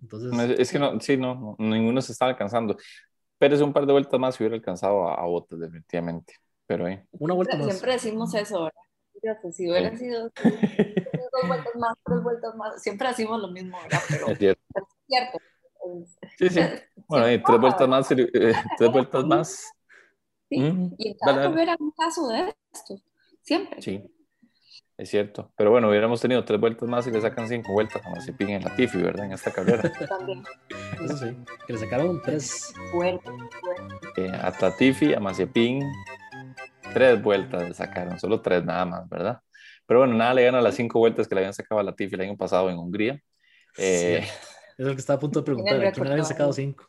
Entonces, 0.00 0.58
es 0.58 0.72
que 0.72 0.78
no, 0.78 0.98
sí, 1.00 1.16
no, 1.16 1.56
ninguno 1.58 2.00
se 2.00 2.12
estaba 2.12 2.30
alcanzando. 2.30 2.76
Pero 3.38 3.54
es 3.54 3.60
un 3.60 3.72
par 3.72 3.86
de 3.86 3.92
vueltas 3.92 4.20
más 4.20 4.34
si 4.34 4.42
hubiera 4.42 4.56
alcanzado 4.56 5.08
a, 5.08 5.14
a 5.14 5.26
Botas, 5.26 5.58
definitivamente. 5.60 6.34
Pero 6.66 6.86
eh. 6.88 7.06
Una 7.12 7.34
vuelta 7.34 7.56
más. 7.56 7.66
Siempre 7.66 7.92
decimos 7.92 8.34
eso, 8.34 8.64
¿verdad? 8.64 9.52
Si 9.52 9.70
hubiera 9.70 9.96
sido 9.96 10.24
dos 10.24 11.48
vueltas 11.48 11.74
más, 11.76 11.94
tres 12.04 12.22
vueltas 12.22 12.54
más, 12.56 12.82
siempre 12.82 13.08
decimos 13.08 13.40
lo 13.40 13.48
mismo, 13.48 13.76
¿verdad? 13.82 14.00
Pero 14.08 14.28
es 14.28 14.38
cierto. 14.38 14.62
es 14.74 14.84
cierto. 15.06 15.38
Sí, 16.38 16.48
sí. 16.48 16.60
Bueno, 17.08 17.32
y 17.32 17.42
tres 17.42 17.60
vueltas 17.60 17.88
más, 17.88 18.10
eh, 18.12 18.52
tres 18.78 18.92
vueltas 18.92 19.24
más 19.24 19.72
y 20.50 21.08
en 21.08 21.14
cada 21.24 21.42
carrera 21.42 21.76
un 21.78 21.92
caso 21.92 22.28
de 22.28 22.54
esto, 22.72 22.96
siempre. 23.42 23.80
Sí. 23.80 24.02
Es 24.96 25.08
cierto. 25.08 25.50
Pero 25.56 25.70
bueno, 25.70 25.88
hubiéramos 25.88 26.20
tenido 26.20 26.44
tres 26.44 26.60
vueltas 26.60 26.86
más 26.86 27.06
y 27.06 27.10
le 27.10 27.22
sacan 27.22 27.48
cinco 27.48 27.72
vueltas 27.72 28.04
a 28.04 28.10
Mazepin 28.10 28.50
en 28.50 28.62
la 28.62 28.76
Tifi, 28.76 28.98
¿verdad? 28.98 29.24
En 29.24 29.32
esta 29.32 29.50
carrera. 29.50 29.82
También. 30.08 30.42
Eso 31.02 31.16
sí, 31.16 31.34
que 31.66 31.72
le 31.72 31.78
sacaron 31.78 32.20
tres. 32.20 32.74
Fuerte, 32.92 33.30
fuerte. 33.62 33.96
Eh, 34.18 34.30
a 34.30 34.52
Latifi, 34.60 35.14
a 35.14 35.20
Mazepin, 35.20 35.82
tres 36.92 37.22
vueltas 37.22 37.66
le 37.66 37.72
sacaron, 37.72 38.20
solo 38.20 38.42
tres 38.42 38.62
nada 38.62 38.84
más, 38.84 39.08
¿verdad? 39.08 39.40
Pero 39.86 40.00
bueno, 40.00 40.14
nada 40.14 40.34
le 40.34 40.44
gana 40.44 40.60
las 40.60 40.74
cinco 40.74 40.98
vueltas 40.98 41.26
que 41.26 41.34
le 41.34 41.40
habían 41.40 41.54
sacado 41.54 41.80
a 41.80 41.84
Latifi 41.84 42.16
el 42.16 42.20
año 42.20 42.36
pasado 42.36 42.68
en 42.68 42.76
Hungría. 42.76 43.22
Eh, 43.78 44.20
Sí. 44.22 44.28
Es 44.80 44.86
lo 44.86 44.94
que 44.94 45.00
estaba 45.00 45.18
a 45.18 45.20
punto 45.20 45.40
de 45.40 45.44
preguntar. 45.44 45.74
¿A 45.76 45.92
quién 45.92 46.06
le 46.06 46.12
habían 46.12 46.26
sacado 46.26 46.52
cinco? 46.54 46.88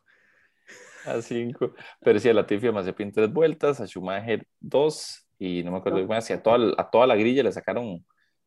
A 1.05 1.21
cinco. 1.21 1.73
Pero 1.99 2.19
sí, 2.19 2.29
a 2.29 2.33
Latifi, 2.33 2.67
a 2.67 2.71
Mazepin 2.71 3.11
tres 3.11 3.31
vueltas, 3.31 3.79
a 3.81 3.85
Schumacher 3.87 4.47
dos, 4.59 5.27
y 5.39 5.63
no 5.63 5.71
me 5.71 5.77
acuerdo 5.77 6.05
más, 6.07 6.29
y 6.29 6.33
a 6.33 6.41
toda, 6.43 6.73
a 6.77 6.89
toda 6.89 7.07
la 7.07 7.15
grilla 7.15 7.43
le 7.43 7.51
sacaron 7.51 8.05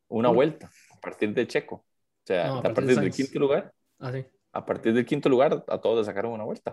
una 0.09 0.31
Uy. 0.31 0.35
vuelta 0.37 0.71
a 0.97 1.01
partir 1.01 1.33
de 1.35 1.47
Checo. 1.47 1.77
O 1.77 1.85
sea, 2.27 2.47
No, 2.49 2.55
a 2.55 2.59
a 2.59 2.63
partir 2.63 2.75
partir, 2.75 2.95
de 2.97 3.03
del 3.03 3.13
quinto 3.13 3.39
lugar, 3.39 3.73
Ah, 3.99 4.13
sí. 4.13 4.25
a 4.53 4.65
partir 4.65 4.95
del 4.95 5.05
quinto 5.05 5.29
lugar, 5.29 5.65
a 5.69 5.79
todos 5.79 5.99
le 5.99 6.05
sacaron 6.05 6.33
una 6.33 6.45
vuelta. 6.45 6.71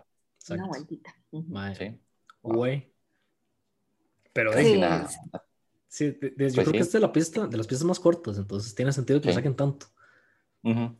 Una 0.49 0.55
Exacto. 0.55 0.67
vueltita. 0.69 1.15
Ujú. 1.31 1.51
Mae, 1.51 1.75
Sí. 1.75 1.99
güey. 2.41 2.93
Pero 4.33 4.53
Sí. 4.53 4.73
de, 4.73 4.77
nada. 4.79 5.09
sí, 5.87 6.05
de- 6.11 6.29
de- 6.29 6.29
yo 6.29 6.35
Pues 6.37 6.53
creo 6.53 6.65
sí. 6.65 6.71
que 6.71 6.77
esta 6.79 6.97
es 6.97 7.01
la 7.01 7.11
pista, 7.11 7.47
de 7.47 7.57
las 7.57 7.67
pistas 7.67 7.85
más 7.85 7.99
cortas, 7.99 8.37
entonces 8.37 8.73
tiene 8.75 8.91
sentido 8.93 9.19
que 9.19 9.27
lo 9.27 9.33
Sí. 9.33 9.35
saquen 9.35 9.55
tanto. 9.55 9.87
Ujú. 10.63 10.97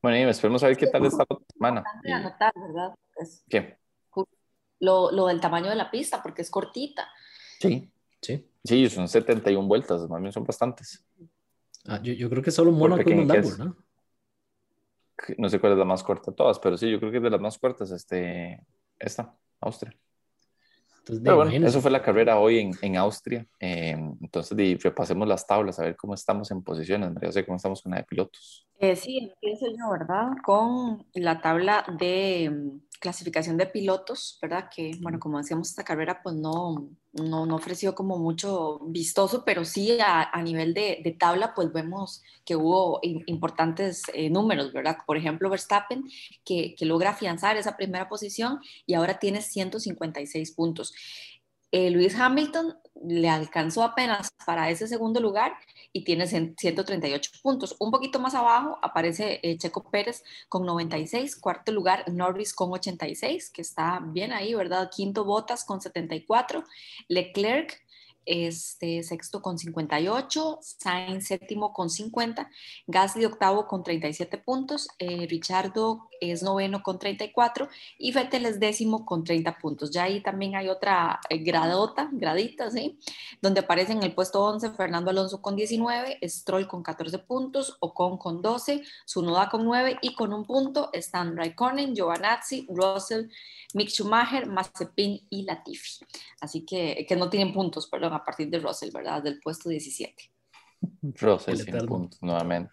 Bueno, 0.00 0.16
y 0.16 0.22
esperemos 0.30 0.62
a 0.62 0.68
ver 0.68 0.76
qué 0.76 0.86
tal 0.86 1.04
esta 1.06 1.24
otra 1.28 1.44
semana. 1.52 1.82
Y- 2.04 2.12
anotar, 2.12 2.52
¿verdad? 2.54 2.94
Es 3.16 3.44
¿Qué? 3.48 3.76
Lo, 4.80 5.10
lo 5.12 5.26
del 5.26 5.40
tamaño 5.40 5.68
de 5.68 5.76
la 5.76 5.90
pista, 5.90 6.22
porque 6.22 6.42
es 6.42 6.50
cortita. 6.50 7.08
Sí, 7.60 7.90
Sí. 8.20 8.50
sí, 8.64 8.88
son 8.90 9.08
71 9.08 9.68
vueltas, 9.68 10.08
más 10.08 10.20
bien 10.20 10.32
son 10.32 10.44
bastantes. 10.44 11.04
Ah, 11.86 12.00
yo, 12.02 12.12
yo 12.12 12.28
creo 12.28 12.42
que 12.42 12.50
solo 12.50 12.72
Mónaco 12.72 13.08
largo, 13.08 13.48
es. 13.48 13.58
¿no? 13.58 13.76
No 15.36 15.48
sé 15.48 15.58
cuál 15.60 15.72
es 15.72 15.78
la 15.78 15.84
más 15.84 16.02
corta 16.02 16.30
de 16.30 16.36
todas, 16.36 16.58
pero 16.58 16.76
sí, 16.76 16.90
yo 16.90 16.98
creo 16.98 17.10
que 17.10 17.16
es 17.18 17.22
de 17.22 17.30
las 17.30 17.40
más 17.40 17.58
cortas, 17.58 17.90
este, 17.90 18.64
esta, 18.98 19.34
Austria. 19.60 19.96
Entonces, 21.08 21.22
Pero 21.24 21.36
bueno, 21.36 21.50
imagínense. 21.50 21.70
eso 21.70 21.80
fue 21.80 21.90
la 21.90 22.02
carrera 22.02 22.38
hoy 22.38 22.58
en, 22.58 22.72
en 22.82 22.96
Austria. 22.96 23.46
Eh, 23.58 23.96
entonces, 24.20 24.54
di, 24.54 24.74
repasemos 24.76 25.26
las 25.26 25.46
tablas, 25.46 25.78
a 25.78 25.84
ver 25.84 25.96
cómo 25.96 26.12
estamos 26.12 26.50
en 26.50 26.62
posiciones, 26.62 27.10
María 27.10 27.30
José, 27.30 27.46
cómo 27.46 27.56
estamos 27.56 27.80
con 27.82 27.92
la 27.92 27.98
de 27.98 28.04
pilotos. 28.04 28.68
Eh, 28.78 28.94
sí, 28.94 29.18
empiezo 29.18 29.66
yo, 29.66 29.90
¿verdad? 29.90 30.28
Con 30.44 31.06
la 31.14 31.40
tabla 31.40 31.84
de 31.98 32.50
mm, 32.50 32.80
clasificación 33.00 33.56
de 33.56 33.66
pilotos, 33.66 34.38
¿verdad? 34.42 34.68
Que, 34.74 34.92
bueno, 35.00 35.18
como 35.18 35.38
decíamos, 35.38 35.70
esta 35.70 35.82
carrera 35.82 36.20
pues 36.22 36.36
no, 36.36 36.90
no, 37.12 37.46
no 37.46 37.56
ofreció 37.56 37.94
como 37.94 38.18
mucho 38.18 38.80
vistoso, 38.86 39.44
pero 39.44 39.64
sí 39.64 39.98
a, 40.00 40.22
a 40.30 40.42
nivel 40.42 40.74
de, 40.74 41.00
tabla 41.18 41.54
pues 41.54 41.72
vemos 41.72 42.22
que 42.44 42.54
hubo 42.56 43.00
im- 43.02 43.22
importantes 43.26 44.02
eh, 44.14 44.30
números, 44.30 44.72
¿verdad? 44.72 44.98
Por 45.06 45.16
ejemplo, 45.16 45.50
Verstappen, 45.50 46.04
que, 46.44 46.74
logra 46.86 47.10
afianzar 47.10 47.56
esa 47.56 47.76
primera 47.76 48.08
posición 48.08 48.60
y 48.86 48.94
ahora 48.94 49.18
tiene 49.18 49.42
156 49.42 50.52
puntos. 50.52 50.92
Eh, 51.70 51.90
Lewis 51.90 52.14
Hamilton 52.18 52.74
le 53.06 53.28
alcanzó 53.28 53.82
apenas 53.84 54.30
para 54.46 54.70
ese 54.70 54.86
segundo 54.88 55.20
lugar 55.20 55.52
y 55.98 56.04
tiene 56.04 56.26
cien- 56.26 56.54
138 56.56 57.30
puntos. 57.42 57.76
Un 57.80 57.90
poquito 57.90 58.20
más 58.20 58.34
abajo 58.34 58.78
aparece 58.82 59.40
eh, 59.42 59.56
Checo 59.58 59.90
Pérez 59.90 60.22
con 60.48 60.64
96, 60.64 61.36
cuarto 61.36 61.72
lugar 61.72 62.04
Norris 62.12 62.54
con 62.54 62.72
86, 62.72 63.50
que 63.50 63.62
está 63.62 64.00
bien 64.04 64.32
ahí, 64.32 64.54
¿verdad? 64.54 64.90
Quinto 64.94 65.24
Botas 65.24 65.64
con 65.64 65.80
74, 65.80 66.62
Leclerc 67.08 67.80
este, 68.28 69.02
sexto 69.02 69.40
con 69.40 69.58
58, 69.58 70.58
Sainz 70.60 71.26
séptimo 71.26 71.72
con 71.72 71.88
50, 71.88 72.50
Gasly 72.86 73.24
octavo 73.24 73.66
con 73.66 73.82
37 73.82 74.36
puntos, 74.38 74.88
eh, 74.98 75.26
Richardo 75.26 76.08
es 76.20 76.42
noveno 76.42 76.82
con 76.82 76.98
34 76.98 77.68
y 77.98 78.12
Vettel 78.12 78.44
es 78.46 78.60
décimo 78.60 79.06
con 79.06 79.24
30 79.24 79.58
puntos. 79.58 79.90
Ya 79.90 80.04
ahí 80.04 80.20
también 80.20 80.56
hay 80.56 80.68
otra 80.68 81.20
eh, 81.30 81.38
gradota, 81.38 82.08
gradita, 82.12 82.70
¿sí? 82.70 82.98
Donde 83.40 83.60
aparece 83.60 83.92
en 83.92 84.02
el 84.02 84.14
puesto 84.14 84.44
11 84.44 84.72
Fernando 84.72 85.10
Alonso 85.10 85.40
con 85.40 85.56
19, 85.56 86.18
Stroll 86.24 86.66
con 86.66 86.82
14 86.82 87.18
puntos, 87.20 87.76
Ocon 87.80 88.18
con 88.18 88.42
12, 88.42 88.82
Sunoda 89.06 89.48
con 89.48 89.64
9 89.64 89.98
y 90.02 90.14
con 90.14 90.34
un 90.34 90.44
punto 90.44 90.90
están 90.92 91.36
Raikkonen, 91.36 91.94
Giovanazzi, 91.94 92.66
Russell, 92.68 93.28
Mick 93.74 93.88
Schumacher, 93.88 94.46
Mazepin 94.46 95.26
y 95.30 95.42
Latifi. 95.42 96.04
Así 96.40 96.64
que, 96.64 97.06
que 97.08 97.16
no 97.16 97.28
tienen 97.28 97.52
puntos, 97.52 97.86
perdón, 97.86 98.14
a 98.18 98.24
partir 98.24 98.48
de 98.50 98.58
Russell, 98.58 98.90
¿verdad? 98.92 99.22
Del 99.22 99.40
puesto 99.40 99.68
17. 99.68 100.14
Russell, 101.20 101.54
El 101.54 101.60
sin 101.64 101.86
puntos, 101.86 102.22
nuevamente. 102.22 102.72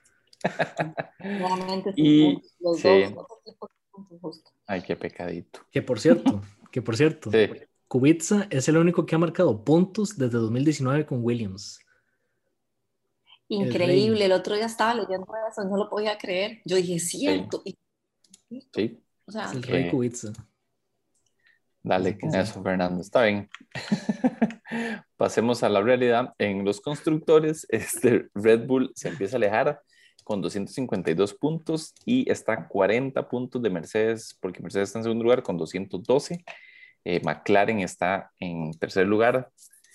Nuevamente 1.19 1.93
sin 1.93 2.05
Y- 2.05 2.33
puntos, 2.35 2.51
los 2.59 2.79
sí. 2.79 3.03
dos, 3.03 3.13
dos 3.13 3.39
equipos 3.45 3.69
sin 3.71 3.91
puntos 3.91 4.19
justo. 4.21 4.51
Ay, 4.67 4.81
qué 4.83 4.95
pecadito. 4.95 5.59
Que 5.71 5.81
por 5.81 5.99
cierto, 5.99 6.41
que 6.71 6.81
por 6.81 6.95
cierto, 6.97 7.31
Sí, 7.31 7.47
Kubica 7.87 8.47
es 8.49 8.67
el 8.67 8.77
único 8.77 9.05
que 9.05 9.15
ha 9.15 9.19
marcado 9.19 9.63
puntos 9.63 10.17
desde 10.17 10.37
2019 10.37 11.05
con 11.05 11.23
Williams. 11.23 11.79
Increíble, 13.47 14.25
el 14.25 14.31
otro 14.31 14.55
día 14.55 14.65
estaba 14.65 14.95
leyendo 14.95 15.27
eso, 15.51 15.63
no 15.65 15.77
lo 15.77 15.87
podía 15.89 16.17
creer. 16.17 16.61
Yo 16.65 16.75
dije, 16.77 16.99
cierto. 16.99 17.61
Y- 17.63 17.77
sí. 18.73 18.99
o 19.27 19.31
sea, 19.31 19.45
Es 19.45 19.51
el 19.53 19.63
rey 19.63 19.83
Sí. 19.85 19.89
Kubica. 19.91 20.27
Dale 21.85 22.17
con 22.17 22.33
eso, 22.33 22.63
Fernando. 22.63 22.99
Está 22.99 23.25
bien. 23.25 23.47
Pasemos 25.17 25.61
a 25.61 25.69
la 25.69 25.81
realidad. 25.81 26.33
En 26.39 26.65
los 26.65 26.81
constructores, 26.81 27.67
este 27.69 28.27
Red 28.33 28.65
Bull 28.65 28.91
se 28.95 29.09
empieza 29.09 29.35
a 29.35 29.37
alejar 29.37 29.81
con 30.23 30.41
252 30.41 31.35
puntos 31.35 31.93
y 32.03 32.27
está 32.31 32.53
a 32.53 32.67
40 32.67 33.29
puntos 33.29 33.61
de 33.61 33.69
Mercedes, 33.69 34.35
porque 34.41 34.63
Mercedes 34.63 34.89
está 34.89 34.99
en 34.99 35.03
segundo 35.03 35.25
lugar 35.25 35.43
con 35.43 35.57
212. 35.57 36.43
Eh, 37.03 37.21
McLaren 37.23 37.79
está 37.81 38.31
en 38.39 38.71
tercer 38.71 39.05
lugar 39.05 39.51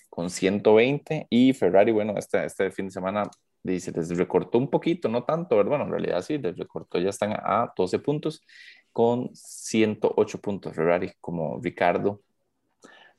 con 0.08 0.30
120 0.30 1.26
y 1.28 1.52
Ferrari, 1.54 1.90
bueno, 1.90 2.14
este, 2.16 2.44
este 2.44 2.70
fin 2.70 2.86
de 2.86 2.92
semana 2.92 3.24
dice, 3.64 3.90
les 3.90 4.16
recortó 4.16 4.58
un 4.58 4.70
poquito, 4.70 5.08
no 5.08 5.24
tanto, 5.24 5.56
¿verdad? 5.56 5.70
Bueno, 5.70 5.84
en 5.86 5.90
realidad 5.90 6.22
sí, 6.22 6.38
les 6.38 6.56
recortó, 6.56 7.00
ya 7.00 7.10
están 7.10 7.32
a 7.32 7.72
12 7.76 7.98
puntos 7.98 8.44
con 8.92 9.30
108 9.34 10.40
puntos 10.40 10.74
Ferrari, 10.74 11.12
como 11.20 11.60
Ricardo 11.62 12.20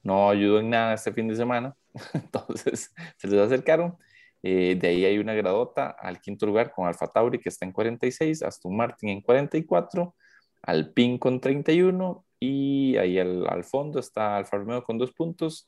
no 0.04 0.30
ayudó 0.30 0.60
en 0.60 0.70
nada 0.70 0.94
este 0.94 1.14
fin 1.14 1.28
de 1.28 1.36
semana, 1.36 1.76
entonces 2.14 2.94
se 3.18 3.28
les 3.28 3.40
acercaron. 3.40 3.98
Eh, 4.44 4.76
de 4.76 4.88
ahí 4.88 5.06
hay 5.06 5.20
una 5.20 5.36
gradota 5.36 5.96
al 6.00 6.20
quinto 6.20 6.48
lugar 6.48 6.72
con 6.72 6.88
Alfa 6.88 7.08
Tauri 7.08 7.40
que 7.40 7.50
está 7.50 7.66
en 7.66 7.72
46, 7.72 8.42
Aston 8.42 8.76
Martin 8.76 9.10
en 9.10 9.22
44, 9.22 10.16
Alpine 10.64 11.20
con 11.20 11.40
31 11.40 12.26
y 12.40 12.98
ahí 12.98 13.20
al, 13.20 13.48
al 13.48 13.64
fondo 13.64 14.00
está 14.00 14.38
Alfa 14.38 14.58
Romeo 14.58 14.84
con 14.84 14.98
dos 14.98 15.12
puntos, 15.12 15.68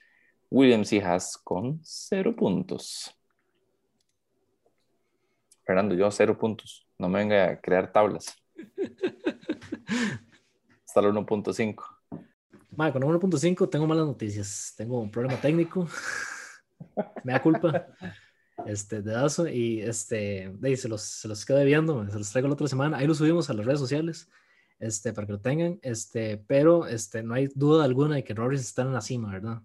Williams 0.50 0.92
y 0.92 1.00
Haas 1.00 1.38
con 1.38 1.80
cero 1.84 2.36
puntos. 2.36 3.16
Fernando, 5.66 5.96
yo 5.96 6.10
cero 6.12 6.38
puntos, 6.38 6.88
no 6.98 7.10
me 7.10 7.20
venga 7.20 7.52
a 7.52 7.62
crear 7.62 7.92
tablas. 7.92 8.36
Hasta 10.86 11.00
el 11.00 11.08
1.5. 11.08 11.84
Mae, 12.76 12.92
con 12.92 13.04
1.5 13.04 13.70
tengo 13.70 13.88
malas 13.88 14.06
noticias. 14.06 14.74
Tengo 14.76 15.00
un 15.00 15.12
problema 15.12 15.40
técnico. 15.40 15.88
Me 17.24 17.34
da 17.34 17.42
culpa. 17.42 17.88
Este, 18.66 19.02
dedazo. 19.02 19.48
Y 19.48 19.82
este, 19.82 20.52
de 20.54 20.68
ahí 20.70 20.78
se 20.78 20.88
los, 20.88 21.02
se 21.02 21.28
los 21.28 21.46
quedo 21.46 21.64
viendo. 21.64 22.08
Se 22.10 22.18
los 22.18 22.32
traigo 22.32 22.48
la 22.48 22.54
otra 22.54 22.68
semana. 22.68 22.98
Ahí 22.98 23.08
lo 23.08 23.16
subimos 23.16 23.50
a 23.50 23.54
las 23.54 23.66
redes 23.66 23.80
sociales. 23.80 24.30
Este, 24.80 25.14
para 25.14 25.28
que 25.28 25.34
lo 25.34 25.40
tengan. 25.40 25.80
Este, 25.82 26.38
pero 26.38 26.88
este, 26.88 27.24
no 27.24 27.34
hay 27.34 27.48
duda 27.54 27.86
alguna 27.86 28.16
de 28.16 28.24
que 28.24 28.34
Norris 28.34 28.62
está 28.62 28.82
en 28.82 28.94
la 28.94 29.02
cima, 29.02 29.32
¿verdad? 29.32 29.62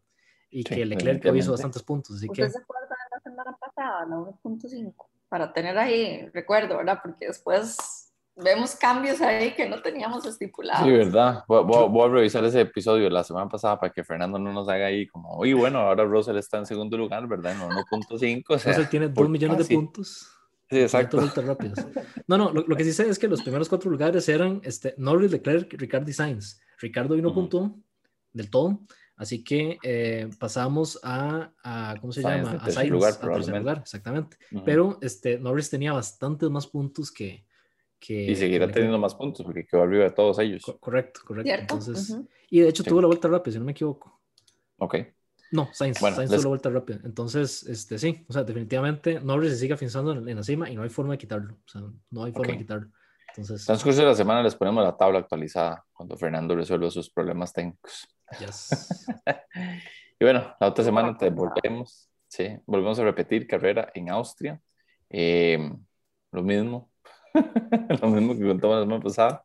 Y 0.50 0.62
Sí, 0.62 0.74
que 0.74 0.86
Leclerc 0.86 1.24
hizo 1.34 1.52
bastantes 1.52 1.82
puntos. 1.82 2.16
Así 2.16 2.28
¿Usted 2.28 2.44
que 2.44 2.50
se 2.50 2.58
acuerda 2.58 2.88
de 2.88 3.16
la 3.16 3.20
semana 3.20 3.56
pasada, 3.58 4.06
la 4.06 4.16
1.5? 4.16 4.94
Para 5.28 5.52
tener 5.52 5.76
ahí 5.76 6.26
recuerdo, 6.32 6.78
¿verdad? 6.78 7.00
Porque 7.02 7.26
después 7.26 7.97
vemos 8.42 8.74
cambios 8.76 9.20
ahí 9.20 9.52
que 9.54 9.68
no 9.68 9.80
teníamos 9.82 10.24
estipulados. 10.26 10.84
Sí, 10.86 10.92
verdad. 10.92 11.44
Voy, 11.48 11.64
voy- 11.64 11.88
voy 11.88 12.08
a 12.08 12.12
revisar 12.12 12.44
ese 12.44 12.60
episodio 12.62 13.04
de 13.04 13.10
la 13.10 13.24
semana 13.24 13.48
pasada 13.48 13.78
para 13.78 13.92
que 13.92 14.04
Fernando 14.04 14.38
no 14.38 14.52
nos 14.52 14.68
haga 14.68 14.86
ahí 14.86 15.06
como, 15.06 15.36
uy, 15.38 15.52
bueno, 15.52 15.78
ahora 15.80 16.04
Russell 16.04 16.36
está 16.36 16.58
en 16.58 16.66
segundo 16.66 16.96
lugar, 16.96 17.26
¿verdad? 17.26 17.52
En 17.52 17.58
1.5. 17.60 18.54
O 18.54 18.58
sea, 18.58 18.72
Russell 18.72 18.88
tiene 18.90 19.08
por 19.08 19.24
2 19.24 19.30
millones 19.30 19.58
casi. 19.58 19.68
de 19.74 19.76
puntos. 19.80 20.28
Sí, 20.70 20.78
exacto. 20.80 21.16
500 21.18 21.44
vueltas 21.44 21.44
rápidas. 21.74 22.04
No, 22.26 22.36
no, 22.36 22.52
lo, 22.52 22.62
lo 22.66 22.76
que 22.76 22.84
sí 22.84 22.92
sé 22.92 23.08
es 23.08 23.18
que 23.18 23.26
los 23.26 23.42
primeros 23.42 23.68
cuatro 23.68 23.90
lugares 23.90 24.28
eran 24.28 24.60
este, 24.64 24.94
Norris, 24.98 25.30
Leclerc, 25.32 25.72
Ricardo 25.78 26.10
y 26.10 26.12
Sainz. 26.12 26.60
Ricardo 26.78 27.14
hoy 27.14 27.22
no 27.22 27.28
Ujú. 27.30 27.40
puntuó 27.40 27.74
del 28.34 28.50
todo, 28.50 28.80
así 29.16 29.42
que 29.42 29.78
eh, 29.82 30.28
pasamos 30.38 31.00
a, 31.02 31.50
a, 31.64 31.94
¿cómo 32.00 32.12
se 32.12 32.20
Sainz 32.22 32.46
llama? 32.46 32.62
A 32.62 32.70
Sainz, 32.70 32.90
lugar, 32.90 33.14
a 33.14 33.18
tercer 33.18 33.58
lugar, 33.58 33.78
exactamente. 33.78 34.36
Ujú. 34.52 34.62
Pero 34.64 34.98
este, 35.00 35.38
Norris 35.38 35.70
tenía 35.70 35.92
bastantes 35.94 36.48
más 36.50 36.66
puntos 36.66 37.10
que... 37.10 37.47
que 37.98 38.24
y 38.24 38.36
seguirá 38.36 38.66
que 38.66 38.74
teniendo 38.74 38.98
más 38.98 39.14
puntos 39.14 39.44
porque 39.44 39.66
quedó 39.66 39.82
arriba 39.82 40.04
de 40.04 40.10
todos 40.10 40.38
ellos. 40.38 40.62
Co- 40.62 40.78
correcto, 40.78 41.20
correcto. 41.24 41.48
¿Cierto? 41.48 41.74
Entonces, 41.74 42.10
Ujú. 42.10 42.28
Y 42.50 42.60
de 42.60 42.68
hecho 42.68 42.82
Sí. 42.82 42.88
tuvo 42.88 43.00
la 43.00 43.06
vuelta 43.06 43.28
rápida, 43.28 43.52
si 43.52 43.58
no 43.58 43.64
me 43.64 43.72
equivoco. 43.72 44.20
Ok. 44.78 44.96
No, 45.50 45.68
Sainz, 45.72 46.00
bueno, 46.00 46.16
Sainz 46.16 46.30
les... 46.30 46.44
vuelta 46.44 46.70
rápida. 46.70 47.00
Entonces, 47.04 47.62
este, 47.64 47.98
sí, 47.98 48.24
o 48.28 48.32
sea, 48.32 48.44
definitivamente 48.44 49.20
Norris 49.20 49.52
se 49.52 49.58
sigue 49.58 49.74
afianzando 49.74 50.12
en, 50.12 50.36
la 50.36 50.42
cima 50.42 50.68
y 50.70 50.76
no 50.76 50.82
hay 50.82 50.90
forma 50.90 51.12
de 51.12 51.18
quitarlo. 51.18 51.54
O 51.54 51.68
sea, 51.68 51.82
no 52.10 52.24
hay 52.24 52.32
forma 52.32 52.52
de 52.52 52.58
quitarlo. 52.58 52.88
Entonces, 53.28 53.64
transcurso 53.64 54.00
de 54.00 54.06
la 54.06 54.14
semana 54.14 54.42
les 54.42 54.54
ponemos 54.54 54.82
la 54.84 54.96
tabla 54.96 55.20
actualizada 55.20 55.84
cuando 55.92 56.16
Fernando 56.16 56.54
resuelva 56.54 56.90
sus 56.90 57.10
problemas 57.10 57.52
técnicos. 57.52 58.06
Yes. 58.40 59.06
y 60.20 60.24
bueno, 60.24 60.54
la 60.60 60.66
otra 60.66 60.84
semana 60.84 61.16
te 61.16 61.30
volvemos, 61.30 62.10
sí, 62.26 62.48
volvemos 62.66 62.98
a 62.98 63.04
repetir 63.04 63.46
carrera 63.46 63.90
en 63.94 64.10
Austria. 64.10 64.60
Eh, 65.08 65.72
lo 66.32 66.42
mismo, 66.42 66.87
lo 68.02 68.08
mismo 68.08 68.34
que 68.34 68.46
contamos 68.46 68.76
la 68.76 68.82
semana 68.82 69.02
pasada. 69.02 69.44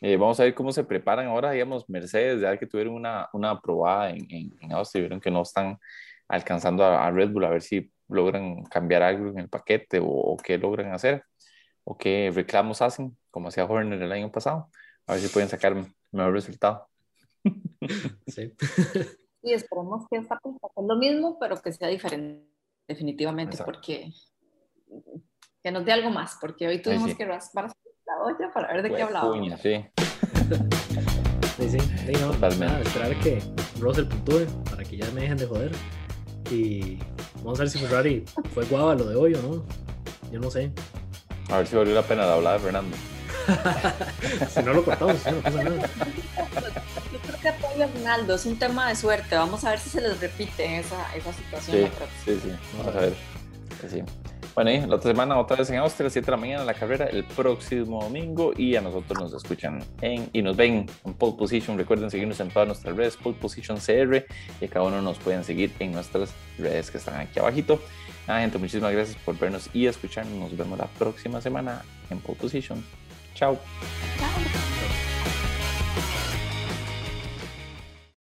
Eh, 0.00 0.16
vamos 0.16 0.38
a 0.38 0.44
ver 0.44 0.54
cómo 0.54 0.72
se 0.72 0.84
preparan 0.84 1.26
ahora, 1.26 1.52
digamos, 1.52 1.88
Mercedes, 1.88 2.40
ya 2.40 2.58
que 2.58 2.66
tuvieron 2.66 2.94
una, 2.94 3.28
una 3.32 3.58
probada 3.60 4.10
en, 4.10 4.26
en, 4.28 4.72
Austria, 4.72 5.02
vieron 5.02 5.20
que 5.20 5.30
no 5.30 5.42
están 5.42 5.78
alcanzando 6.28 6.84
a, 6.84 7.10
Red 7.10 7.30
Bull, 7.30 7.44
a 7.44 7.50
ver 7.50 7.62
si 7.62 7.90
logran 8.08 8.64
cambiar 8.64 9.02
algo 9.02 9.30
en 9.30 9.38
el 9.38 9.48
paquete 9.48 10.00
o, 10.02 10.36
qué 10.44 10.58
logran 10.58 10.92
hacer, 10.92 11.24
o 11.84 11.96
qué 11.96 12.30
reclamos 12.34 12.82
hacen, 12.82 13.16
como 13.30 13.48
hacía 13.48 13.64
Horner 13.64 14.02
el 14.02 14.12
año 14.12 14.30
pasado, 14.30 14.68
a 15.06 15.14
ver 15.14 15.22
si 15.22 15.28
pueden 15.28 15.48
sacar 15.48 15.74
mejor 16.12 16.32
resultado. 16.32 16.86
Sí. 18.26 18.54
y 19.42 19.52
esperemos 19.52 20.06
que 20.10 20.16
esta 20.16 20.38
pista 20.38 20.68
sea 20.74 20.82
lo 20.82 20.96
mismo, 20.96 21.38
pero 21.38 21.60
que 21.60 21.70
sea 21.70 21.88
diferente, 21.88 22.46
definitivamente, 22.88 23.58
porque 23.62 24.10
que 25.64 25.72
nos 25.72 25.84
dé 25.86 25.92
algo 25.92 26.10
más, 26.10 26.36
porque 26.38 26.68
hoy 26.68 26.82
tuvimos 26.82 27.14
que 27.14 27.24
raspar 27.24 27.72
la 28.06 28.22
olla 28.22 28.52
para 28.52 28.70
ver 28.70 28.82
de 28.82 28.94
qué 28.94 29.02
hablábamos. 29.02 29.58
Sí. 29.62 29.82
sí, 31.56 31.70
sí, 31.70 31.78
sí 31.78 32.12
no, 32.20 32.32
Totalmente. 32.32 32.82
esperar 32.82 33.18
que 33.20 33.42
Russell 33.80 34.04
puntúe 34.04 34.46
para 34.68 34.84
que 34.84 34.98
ya 34.98 35.10
me 35.12 35.22
dejen 35.22 35.38
de 35.38 35.46
joder. 35.46 35.72
Y 36.50 36.98
vamos 37.36 37.58
a 37.58 37.62
ver 37.62 37.70
si 37.70 37.78
Ferrari 37.78 38.26
fue 38.52 38.66
guava 38.66 38.94
lo 38.94 39.06
de 39.06 39.16
hoy 39.16 39.34
o 39.36 39.40
no. 39.40 39.64
Yo 40.30 40.38
no 40.38 40.50
sé. 40.50 40.70
A 41.48 41.56
ver 41.56 41.66
si 41.66 41.76
valió 41.76 41.94
la 41.94 42.02
pena 42.02 42.26
de 42.26 42.32
hablar 42.34 42.58
de 42.58 42.64
Fernando. 42.66 42.96
si 44.50 44.62
no 44.62 44.74
lo 44.74 44.84
cortamos, 44.84 45.24
no 45.24 45.36
pasa 45.38 45.62
nada. 45.64 45.88
Yo 47.10 47.18
creo 47.20 47.40
que 47.40 47.48
apoyo 47.48 47.84
a 47.84 47.86
Ronaldo, 47.86 48.34
es 48.34 48.44
un 48.44 48.58
tema 48.58 48.90
de 48.90 48.96
suerte. 48.96 49.34
Vamos 49.34 49.64
a 49.64 49.70
ver 49.70 49.78
si 49.78 49.88
se 49.88 50.02
les 50.02 50.20
repite 50.20 50.80
esa, 50.80 51.16
esa 51.16 51.32
situación. 51.32 51.90
Sí, 52.22 52.34
sí, 52.34 52.40
sí, 52.42 52.56
vamos 52.76 52.96
a 52.96 53.00
ver. 53.00 53.14
Sí. 53.88 54.02
Bueno, 54.54 54.70
y 54.70 54.78
la 54.80 54.94
otra 54.94 55.10
semana 55.10 55.36
otra 55.36 55.56
vez 55.56 55.68
en 55.70 55.78
Austria, 55.78 56.08
7 56.08 56.24
de 56.24 56.30
la 56.30 56.36
mañana 56.36 56.64
la 56.64 56.74
carrera, 56.74 57.06
el 57.06 57.24
próximo 57.24 58.02
domingo 58.02 58.52
y 58.56 58.76
a 58.76 58.80
nosotros 58.80 59.18
nos 59.18 59.34
escuchan 59.34 59.82
en, 60.00 60.30
y 60.32 60.42
nos 60.42 60.56
ven 60.56 60.86
en 61.04 61.14
Pole 61.14 61.34
Position. 61.36 61.76
Recuerden 61.76 62.08
seguirnos 62.08 62.38
en 62.38 62.50
todas 62.50 62.68
nuestras 62.68 62.96
redes, 62.96 63.16
Pole 63.16 63.36
Position 63.36 63.78
CR, 63.78 64.24
y 64.60 64.68
cada 64.68 64.86
uno 64.86 65.02
nos 65.02 65.18
pueden 65.18 65.42
seguir 65.42 65.72
en 65.80 65.90
nuestras 65.90 66.32
redes 66.56 66.90
que 66.92 66.98
están 66.98 67.18
aquí 67.18 67.40
abajito. 67.40 67.80
Nada, 68.28 68.40
gente, 68.40 68.58
muchísimas 68.58 68.92
gracias 68.92 69.16
por 69.24 69.36
vernos 69.36 69.68
y 69.74 69.86
escucharnos. 69.86 70.38
Nos 70.38 70.56
vemos 70.56 70.78
la 70.78 70.86
próxima 70.86 71.40
semana 71.40 71.82
en 72.10 72.20
Pole 72.20 72.38
Position. 72.38 72.84
Chao. 73.34 73.58